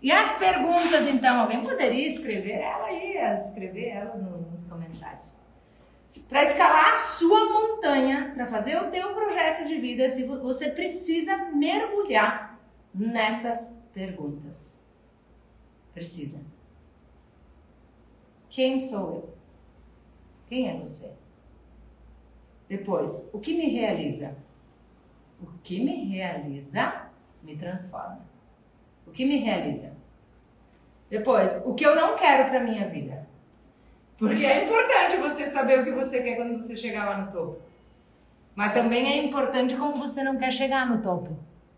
E 0.01 0.11
as 0.11 0.39
perguntas, 0.39 1.07
então, 1.07 1.39
alguém 1.39 1.61
poderia 1.63 2.09
escrever 2.09 2.61
ela 2.61 2.87
aí, 2.87 3.19
escrever 3.35 3.89
ela 3.89 4.17
nos 4.17 4.65
comentários. 4.65 5.35
Para 6.31 6.45
escalar 6.45 6.89
a 6.89 6.95
sua 6.95 7.45
montanha, 7.53 8.33
para 8.35 8.47
fazer 8.47 8.79
o 8.79 8.91
teu 8.91 9.13
projeto 9.13 9.67
de 9.67 9.77
vida, 9.77 10.07
você 10.41 10.71
precisa 10.71 11.37
mergulhar 11.53 12.59
nessas 12.95 13.77
perguntas. 13.93 14.75
Precisa. 15.93 16.41
Quem 18.49 18.81
sou 18.81 19.13
eu? 19.13 19.34
Quem 20.49 20.69
é 20.69 20.75
você? 20.75 21.11
Depois, 22.69 23.29
o 23.33 23.39
que 23.39 23.57
me 23.57 23.71
realiza? 23.71 24.37
O 25.43 25.47
que 25.63 25.83
me 25.83 26.05
realiza 26.05 27.11
me 27.43 27.57
transforma. 27.57 28.25
O 29.07 29.11
que 29.11 29.25
me 29.25 29.39
realiza? 29.39 29.95
Depois, 31.11 31.63
o 31.65 31.75
que 31.75 31.85
eu 31.85 31.95
não 31.95 32.17
quero 32.17 32.49
para 32.49 32.61
minha 32.61 32.89
vida. 32.89 33.29
Porque 34.17 34.45
é 34.45 34.65
importante 34.65 35.17
você 35.17 35.47
saber 35.47 35.81
o 35.81 35.85
que 35.85 35.93
você 35.93 36.23
quer 36.23 36.37
quando 36.37 36.61
você 36.61 36.75
chegar 36.75 37.05
lá 37.05 37.19
no 37.19 37.31
topo. 37.31 37.61
Mas 38.55 38.73
também 38.73 39.07
é 39.13 39.25
importante 39.25 39.77
como 39.77 39.97
você 39.97 40.23
não 40.23 40.39
quer 40.39 40.51
chegar 40.51 40.89
no 40.89 41.03
topo. 41.03 41.37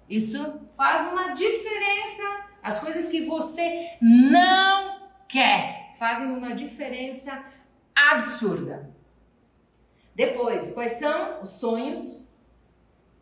Isso 0.09 0.61
faz 0.77 1.11
uma 1.11 1.33
diferença. 1.33 2.23
As 2.63 2.79
coisas 2.79 3.09
que 3.09 3.25
você 3.25 3.97
não 4.01 5.09
quer 5.29 5.93
fazem 5.99 6.27
uma 6.29 6.55
diferença 6.55 7.43
absurda. 7.97 8.91
Depois, 10.15 10.73
quais 10.73 10.93
são 10.93 11.41
os 11.41 11.51
sonhos? 11.51 12.27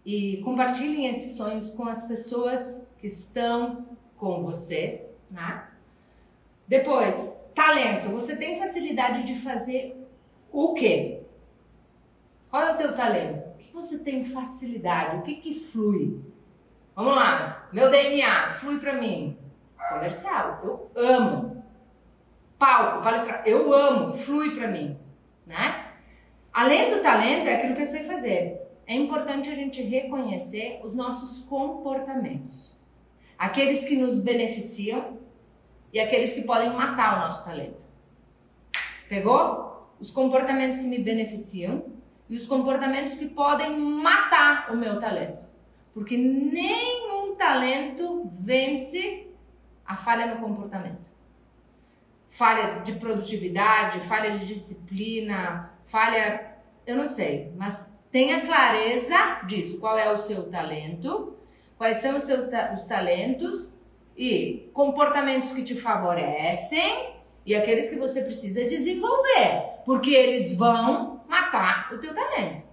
E 0.05 0.39
compartilhem 0.43 1.09
esses 1.09 1.37
sonhos 1.37 1.71
com 1.71 1.89
as 1.89 2.07
pessoas 2.07 2.83
que 2.99 3.07
estão 3.07 3.87
com 4.17 4.43
você, 4.43 5.07
né? 5.31 5.69
Depois, 6.69 7.33
talento. 7.55 8.11
Você 8.11 8.37
tem 8.37 8.59
facilidade 8.59 9.23
de 9.25 9.35
fazer 9.37 9.97
o 10.53 10.75
quê? 10.75 11.23
Qual 12.51 12.63
é 12.63 12.73
o 12.73 12.77
teu 12.77 12.95
talento? 12.95 13.41
O 13.49 13.57
que 13.57 13.73
você 13.73 13.99
tem 13.99 14.23
facilidade? 14.23 15.17
O 15.17 15.23
que 15.23 15.37
que 15.37 15.53
flui? 15.53 16.23
Vamos 16.95 17.17
lá. 17.17 17.69
Meu 17.73 17.91
DNA 17.91 18.51
flui 18.51 18.79
para 18.79 18.93
mim. 18.93 19.37
Comercial. 19.89 20.61
Eu 20.63 20.91
amo. 20.95 21.54
Palco, 22.65 23.03
palestra. 23.03 23.43
Eu 23.45 23.75
amo. 23.75 24.15
Flui 24.15 24.55
para 24.55 24.69
mim, 24.69 24.99
né? 25.47 25.85
Além 26.51 26.89
do 26.89 27.03
talento, 27.03 27.47
é 27.47 27.57
aquilo 27.57 27.75
que 27.75 27.83
eu 27.83 27.87
sei 27.87 28.05
fazer. 28.05 28.59
É 28.87 28.95
importante 28.95 29.51
a 29.51 29.55
gente 29.55 29.83
reconhecer 29.83 30.81
os 30.83 30.95
nossos 30.95 31.45
comportamentos. 31.45 32.75
Aqueles 33.37 33.85
que 33.85 33.99
nos 33.99 34.19
beneficiam 34.19 35.19
e 35.93 36.01
aqueles 36.01 36.33
que 36.33 36.41
podem 36.41 36.73
matar 36.73 37.19
o 37.19 37.21
nosso 37.21 37.45
talento. 37.45 37.85
Pegou? 39.11 39.91
Os 40.01 40.11
comportamentos 40.11 40.79
que 40.79 40.87
me 40.87 40.99
beneficiam 40.99 41.85
e 42.31 42.35
os 42.35 42.47
comportamentos 42.47 43.15
que 43.15 43.27
podem 43.27 43.79
matar 43.79 44.73
o 44.73 44.77
meu 44.77 44.99
talento. 44.99 45.45
Porque 45.93 46.17
nenhum 46.17 47.35
talento 47.35 48.27
vence 48.33 49.29
a 49.85 49.95
falha 49.95 50.35
no 50.35 50.41
comportamento. 50.41 51.14
Falha 52.35 52.81
de 52.81 52.95
produtividade, 52.95 54.01
falha 54.01 54.33
de 54.33 54.45
disciplina, 54.45 55.73
falha. 55.85 56.57
Eu 56.85 56.97
não 56.97 57.07
sei, 57.07 57.53
mas 57.57 57.97
tenha 58.11 58.41
clareza 58.41 59.43
disso. 59.47 59.79
Qual 59.79 59.97
é 59.97 60.11
o 60.11 60.17
seu 60.17 60.51
talento, 60.51 61.39
quais 61.79 61.99
são 61.99 62.17
os 62.17 62.25
seus 62.25 62.47
os 62.75 62.87
talentos 62.87 63.73
e 64.17 64.69
comportamentos 64.73 65.53
que 65.53 65.63
te 65.63 65.77
favorecem 65.77 67.15
e 67.47 67.55
aqueles 67.55 67.89
que 67.89 67.95
você 67.95 68.23
precisa 68.23 68.65
desenvolver, 68.65 69.83
porque 69.85 70.11
eles 70.11 70.57
vão 70.57 71.23
matar 71.29 71.89
o 71.93 71.99
teu 71.99 72.13
talento. 72.13 72.65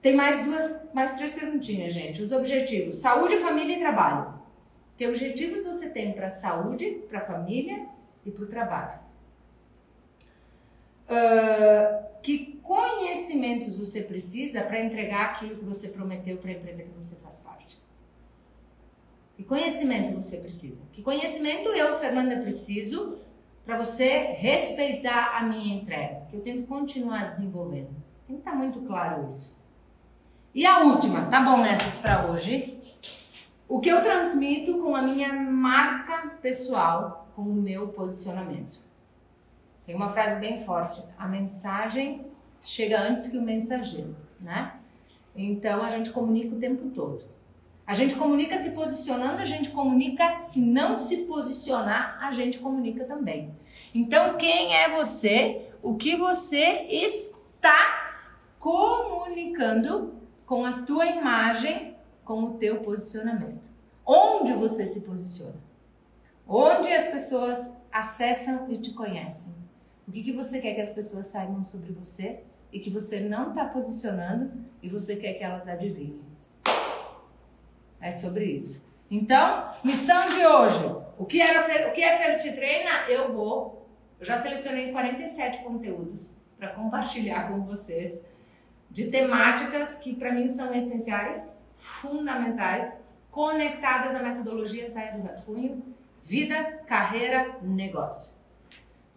Tem 0.00 0.16
mais 0.16 0.42
duas, 0.46 0.94
mais 0.94 1.12
três 1.12 1.34
perguntinhas, 1.34 1.92
gente. 1.92 2.22
Os 2.22 2.32
objetivos: 2.32 2.94
saúde, 2.94 3.36
família 3.36 3.76
e 3.76 3.78
trabalho. 3.78 4.39
Que 5.00 5.06
objetivos 5.06 5.64
você 5.64 5.88
tem 5.88 6.12
para 6.12 6.28
saúde, 6.28 7.04
para 7.08 7.22
família 7.22 7.86
e 8.22 8.30
para 8.30 8.44
o 8.44 8.46
trabalho? 8.46 9.00
Uh, 11.08 12.20
que 12.22 12.60
conhecimentos 12.62 13.76
você 13.76 14.02
precisa 14.02 14.60
para 14.60 14.78
entregar 14.78 15.30
aquilo 15.30 15.56
que 15.56 15.64
você 15.64 15.88
prometeu 15.88 16.36
para 16.36 16.50
a 16.50 16.52
empresa 16.52 16.82
que 16.82 16.90
você 16.90 17.16
faz 17.16 17.38
parte? 17.38 17.78
Que 19.38 19.42
conhecimento 19.42 20.14
você 20.14 20.36
precisa? 20.36 20.82
Que 20.92 21.00
conhecimento 21.00 21.70
eu, 21.70 21.96
Fernanda, 21.96 22.38
preciso 22.42 23.20
para 23.64 23.78
você 23.78 24.34
respeitar 24.34 25.38
a 25.38 25.44
minha 25.44 25.76
entrega? 25.76 26.26
Que 26.28 26.36
eu 26.36 26.42
tenho 26.42 26.60
que 26.60 26.68
continuar 26.68 27.26
desenvolvendo. 27.26 27.96
Tem 28.26 28.36
que 28.36 28.42
estar 28.42 28.50
tá 28.50 28.56
muito 28.58 28.82
claro 28.82 29.26
isso. 29.26 29.64
E 30.54 30.66
a 30.66 30.80
última, 30.80 31.24
tá 31.30 31.40
bom 31.40 31.64
essas 31.64 31.96
para 32.00 32.26
hoje? 32.26 32.78
O 33.70 33.78
que 33.78 33.88
eu 33.88 34.02
transmito 34.02 34.78
com 34.78 34.96
a 34.96 35.02
minha 35.02 35.32
marca 35.32 36.26
pessoal, 36.42 37.28
com 37.36 37.42
o 37.42 37.54
meu 37.54 37.86
posicionamento. 37.86 38.82
Tem 39.86 39.94
uma 39.94 40.08
frase 40.08 40.40
bem 40.40 40.58
forte: 40.64 41.00
a 41.16 41.28
mensagem 41.28 42.26
chega 42.58 43.00
antes 43.00 43.28
que 43.28 43.38
o 43.38 43.42
mensageiro, 43.42 44.16
né? 44.40 44.74
Então 45.36 45.84
a 45.84 45.88
gente 45.88 46.10
comunica 46.10 46.56
o 46.56 46.58
tempo 46.58 46.90
todo. 46.90 47.24
A 47.86 47.94
gente 47.94 48.16
comunica 48.16 48.56
se 48.56 48.72
posicionando, 48.72 49.40
a 49.40 49.44
gente 49.44 49.70
comunica 49.70 50.40
se 50.40 50.60
não 50.60 50.96
se 50.96 51.18
posicionar, 51.18 52.18
a 52.20 52.32
gente 52.32 52.58
comunica 52.58 53.04
também. 53.04 53.54
Então, 53.94 54.36
quem 54.36 54.74
é 54.74 54.88
você? 54.88 55.70
O 55.80 55.94
que 55.94 56.16
você 56.16 56.86
está 56.88 58.22
comunicando 58.58 60.14
com 60.44 60.64
a 60.64 60.82
tua 60.82 61.06
imagem, 61.06 61.89
com 62.30 62.44
o 62.44 62.50
teu 62.52 62.76
posicionamento? 62.76 63.68
Onde 64.06 64.52
você 64.52 64.86
se 64.86 65.00
posiciona? 65.00 65.60
Onde 66.46 66.92
as 66.92 67.06
pessoas 67.06 67.68
acessam 67.90 68.70
e 68.70 68.78
te 68.78 68.92
conhecem? 68.92 69.52
O 70.06 70.12
que, 70.12 70.22
que 70.22 70.30
você 70.30 70.60
quer 70.60 70.74
que 70.74 70.80
as 70.80 70.90
pessoas 70.90 71.26
saibam 71.26 71.64
sobre 71.64 71.90
você 71.90 72.44
e 72.72 72.78
que 72.78 72.88
você 72.88 73.18
não 73.18 73.48
está 73.48 73.64
posicionando 73.64 74.52
e 74.80 74.88
você 74.88 75.16
quer 75.16 75.34
que 75.34 75.42
elas 75.42 75.66
adivinhem? 75.66 76.20
É 78.00 78.12
sobre 78.12 78.44
isso. 78.44 78.80
Então, 79.10 79.68
missão 79.82 80.28
de 80.28 80.46
hoje. 80.46 80.84
O 81.18 81.26
que, 81.26 81.42
era, 81.42 81.88
o 81.88 81.92
que 81.92 82.00
é 82.00 82.16
Ferti 82.16 82.52
Treina? 82.52 83.08
Eu 83.08 83.32
vou. 83.32 83.88
Eu 84.20 84.24
já 84.24 84.40
selecionei 84.40 84.92
47 84.92 85.64
conteúdos 85.64 86.36
para 86.56 86.68
compartilhar 86.68 87.48
com 87.48 87.64
vocês 87.64 88.24
de 88.88 89.08
temáticas 89.08 89.96
que 89.96 90.14
para 90.14 90.32
mim 90.32 90.46
são 90.46 90.72
essenciais, 90.72 91.58
fundamentais, 91.80 93.02
conectadas 93.30 94.14
à 94.14 94.22
metodologia 94.22 94.86
Saia 94.86 95.12
do 95.12 95.22
Rascunho, 95.22 95.82
vida, 96.22 96.82
carreira, 96.86 97.56
negócio. 97.62 98.34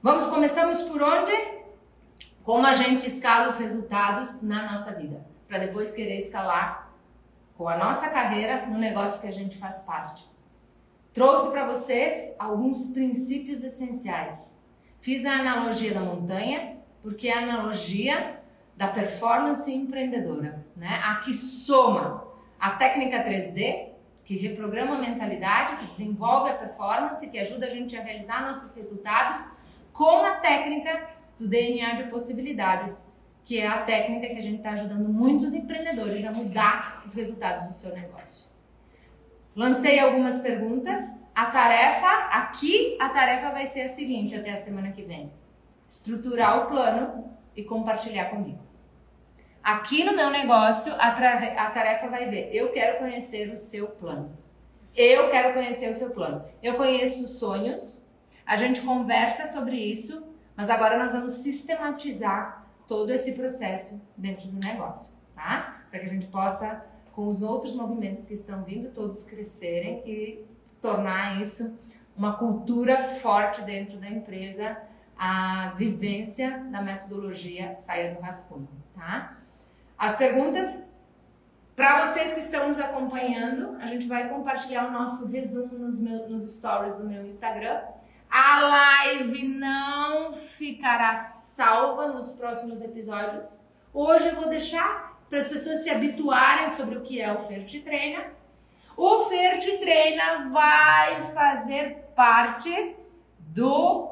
Vamos, 0.02 0.28
começamos 0.28 0.82
por 0.84 1.02
onde? 1.02 1.32
Como 2.41 2.65
a 2.65 2.73
gente 2.73 3.06
escala 3.06 3.49
os 3.49 3.58
resultados 3.58 4.41
na 4.41 4.71
nossa 4.71 4.93
vida, 4.93 5.26
para 5.47 5.60
depois 5.60 5.91
querer 5.91 6.15
escalar 6.15 6.91
com 7.56 7.67
a 7.67 7.78
nossa 7.78 8.10
carreira 8.10 8.65
no 8.65 8.78
negócio 8.78 9.21
que 9.21 9.28
a 9.28 9.32
gente 9.32 9.58
faz 9.58 9.82
parte. 9.82 10.26
Trouxe 11.13 11.52
para 11.52 11.67
vocês 11.67 12.34
alguns 12.39 12.88
princípios 12.88 13.63
essenciais. 13.63 14.54
Fiz 14.99 15.26
a 15.26 15.34
analogia 15.34 15.93
da 15.93 15.99
montanha, 15.99 16.78
porque 17.02 17.28
é 17.28 17.38
a 17.38 17.43
analogia 17.43 18.41
da 18.76 18.88
performance 18.88 19.71
empreendedora, 19.71 20.65
né? 20.76 20.99
A 21.04 21.15
que 21.17 21.34
soma 21.34 22.33
a 22.63 22.78
técnica 22.78 23.21
3D, 23.26 23.89
que 24.23 24.38
reprograma 24.38 24.95
a 24.95 25.02
mentalidade, 25.02 25.76
que 25.76 25.86
desenvolve 25.88 26.49
a 26.49 26.54
performance, 26.54 27.30
que 27.30 27.38
ajuda 27.38 27.65
a 27.65 27.69
gente 27.69 27.93
a 27.97 28.02
realizar 28.02 28.41
nossos 28.47 28.73
resultados, 28.73 29.52
com 29.91 30.23
a 30.23 30.36
técnica 30.38 31.10
do 31.38 31.45
DNA 31.45 31.95
de 31.95 32.04
possibilidades, 32.04 33.06
que 33.43 33.60
é 33.60 33.67
a 33.67 33.82
técnica 33.82 34.28
que 34.28 34.39
a 34.39 34.41
gente 34.41 34.60
está 34.60 34.69
ajudando 34.69 35.10
muitos 35.10 35.54
empreendedores 35.54 36.23
a 36.23 36.32
mudar 36.32 37.04
os 37.06 37.13
resultados 37.13 37.67
do 37.67 37.73
seu 37.73 37.93
negócio. 37.93 38.49
Lancei 39.54 39.99
algumas 39.99 40.39
perguntas. 40.39 41.21
A 41.36 41.47
tarefa, 41.47 42.08
aqui 42.32 42.95
a 42.97 43.10
tarefa 43.10 43.49
vai 43.49 43.65
ser 43.65 43.82
a 43.82 43.89
seguinte 43.89 44.38
até 44.38 44.52
a 44.52 44.56
semana 44.56 44.93
que 44.93 45.02
vem: 45.02 45.34
estruturar 45.86 46.63
o 46.63 46.67
plano 46.67 47.30
e 47.58 47.62
compartilhar 47.62 48.30
comigo. 48.30 48.72
Aqui 49.63 50.04
no 50.04 50.13
meu 50.13 50.30
negócio, 50.30 50.93
a, 50.95 51.08
a 51.08 51.71
tarefa 51.71 52.10
vai 52.10 52.30
ver: 52.30 52.49
eu 52.54 52.71
quero 52.71 52.99
conhecer 52.99 53.49
o 53.49 53.56
seu 53.56 53.88
plano. 53.88 54.38
Eu 54.93 55.32
quero 55.32 55.54
conhecer 55.54 55.89
o 55.89 55.95
seu 55.95 56.12
plano. 56.12 56.43
Eu 56.62 56.76
conheço 56.76 57.23
os 57.23 57.39
sonhos, 57.39 58.06
a 58.45 58.58
gente 58.58 58.82
conversa 58.82 59.46
sobre 59.46 59.77
isso, 59.77 60.35
mas 60.56 60.69
agora 60.69 61.00
nós 61.00 61.13
vamos 61.13 61.33
sistematizar 61.35 62.67
todo 62.87 63.12
esse 63.12 63.31
processo 63.31 64.06
dentro 64.17 64.50
do 64.50 64.60
negócio, 64.60 65.13
tá? 65.33 65.85
Para 65.90 66.00
que 66.00 66.06
a 66.08 66.10
gente 66.10 66.27
possa, 66.27 66.85
com 67.13 67.27
os 67.27 67.42
outros 67.42 67.73
movimentos 67.73 68.25
que 68.25 68.33
estão 68.33 68.63
vindo, 68.63 68.92
todos 68.92 69.23
crescerem 69.23 70.04
e 70.06 70.46
tornar 70.81 71.42
isso 71.42 71.79
uma 72.15 72.37
cultura 72.37 72.98
forte 72.98 73.62
dentro 73.62 73.98
da 73.98 74.10
empresa, 74.10 74.77
a 75.17 75.73
vivência 75.75 76.60
da 76.69 76.81
metodologia 76.81 77.73
saia 77.73 78.13
do 78.13 78.21
rascunho, 78.21 78.69
tá? 78.94 79.37
As 80.04 80.17
perguntas 80.17 80.83
para 81.77 82.06
vocês 82.06 82.33
que 82.33 82.41
estão 82.41 82.67
nos 82.67 82.77
acompanhando, 82.77 83.77
a 83.79 83.85
gente 83.85 84.06
vai 84.06 84.27
compartilhar 84.27 84.89
o 84.89 84.91
nosso 84.91 85.27
resumo 85.27 85.79
nos, 85.79 86.01
nos 86.01 86.43
stories 86.58 86.93
do 86.95 87.06
meu 87.06 87.25
Instagram. 87.25 87.79
A 88.29 88.60
live 88.60 89.47
não 89.47 90.33
ficará 90.33 91.15
salva 91.15 92.10
nos 92.10 92.33
próximos 92.33 92.81
episódios. 92.81 93.58
Hoje 93.93 94.27
eu 94.27 94.35
vou 94.35 94.49
deixar 94.49 95.17
para 95.29 95.39
as 95.39 95.47
pessoas 95.47 95.79
se 95.79 95.89
habituarem 95.89 96.67
sobre 96.67 96.97
o 96.97 97.01
que 97.01 97.21
é 97.21 97.31
o 97.31 97.39
Fer 97.39 97.63
Te 97.63 97.79
Treina. 97.79 98.25
O 98.97 99.29
Fer 99.29 99.58
Te 99.60 99.77
Treina 99.77 100.49
vai 100.49 101.23
fazer 101.31 102.12
parte 102.13 102.93
do 103.39 104.12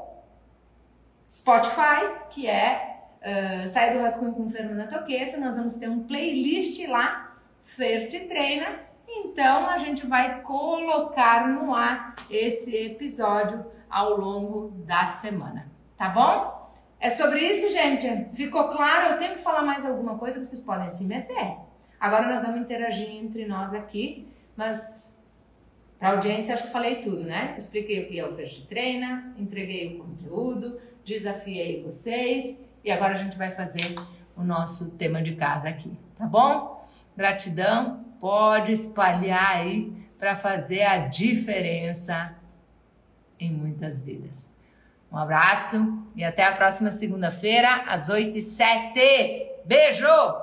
Spotify, 1.28 2.30
que 2.30 2.48
é 2.48 2.91
uh, 3.22 3.68
Sai 3.68 3.94
do 3.94 4.02
Rascunho 4.02 4.34
com 4.34 4.50
Fernanda 4.50 4.88
Toqueto, 4.88 5.40
nós 5.40 5.56
vamos 5.56 5.78
ter 5.78 5.90
um 5.90 6.04
playlist 6.04 6.86
lá, 6.88 7.38
Fer 7.62 8.06
Te 8.08 8.22
Treina, 8.22 8.80
então 9.08 9.70
a 9.70 9.78
gente 9.78 10.06
vai 10.06 10.42
colocar 10.42 11.48
no 11.48 11.74
ar 11.74 12.16
esse 12.30 12.76
episódio 12.76 13.66
ao 13.90 14.18
longo 14.18 14.72
da 14.86 15.06
semana, 15.06 15.70
tá 15.98 16.10
bom? 16.10 16.62
É 17.00 17.10
sobre 17.10 17.40
isso, 17.40 17.70
gente? 17.70 18.08
Ficou 18.34 18.70
claro? 18.70 19.14
Eu 19.14 19.18
tenho 19.18 19.34
que 19.34 19.42
falar 19.42 19.64
mais 19.64 19.86
alguma 19.86 20.18
coisa, 20.18 20.44
vocês 20.44 20.62
podem 20.62 20.88
se 20.88 21.06
meter. 21.06 21.58
Agora 22.00 22.28
nós 22.28 22.42
vamos 22.44 22.62
interagir 22.62 23.10
entre 23.10 23.46
nós 23.46 23.74
aqui, 23.74 24.28
mas 24.56 25.20
para 25.98 26.12
audiência 26.12 26.54
acho 26.54 26.64
que 26.64 26.72
falei 26.72 26.96
tudo, 26.98 27.24
né? 27.24 27.54
Expliquei 27.58 28.04
o 28.04 28.08
que 28.08 28.20
é 28.20 28.26
o 28.26 28.32
First 28.32 28.68
Treina, 28.68 29.34
entreguei 29.38 29.96
o 29.96 30.04
conteúdo, 30.04 30.80
desafiei 31.04 31.84
vocês 31.84 32.60
e 32.84 32.92
agora 32.92 33.14
a 33.14 33.18
gente 33.18 33.38
vai 33.38 33.52
fazer 33.52 33.96
o 34.36 34.44
nosso 34.44 34.98
tema 34.98 35.22
de 35.22 35.36
casa 35.36 35.70
aqui, 35.70 35.98
tá 36.16 36.26
bom? 36.26 36.86
Gratidão, 37.16 38.06
pode 38.20 38.72
espalhar 38.72 39.58
aí 39.58 39.92
para 40.18 40.36
fazer 40.36 40.84
a 40.84 40.98
diferença 41.08 42.36
em 43.40 43.52
muitas 43.52 44.02
vidas. 44.02 44.50
Um 45.12 45.18
abraço 45.18 46.08
e 46.16 46.24
até 46.24 46.46
a 46.46 46.54
próxima 46.54 46.92
segunda-feira, 46.92 47.84
às 47.88 48.08
8 48.08 48.38
e 48.38 48.42
7. 48.42 48.94
Beijo! 49.66 50.41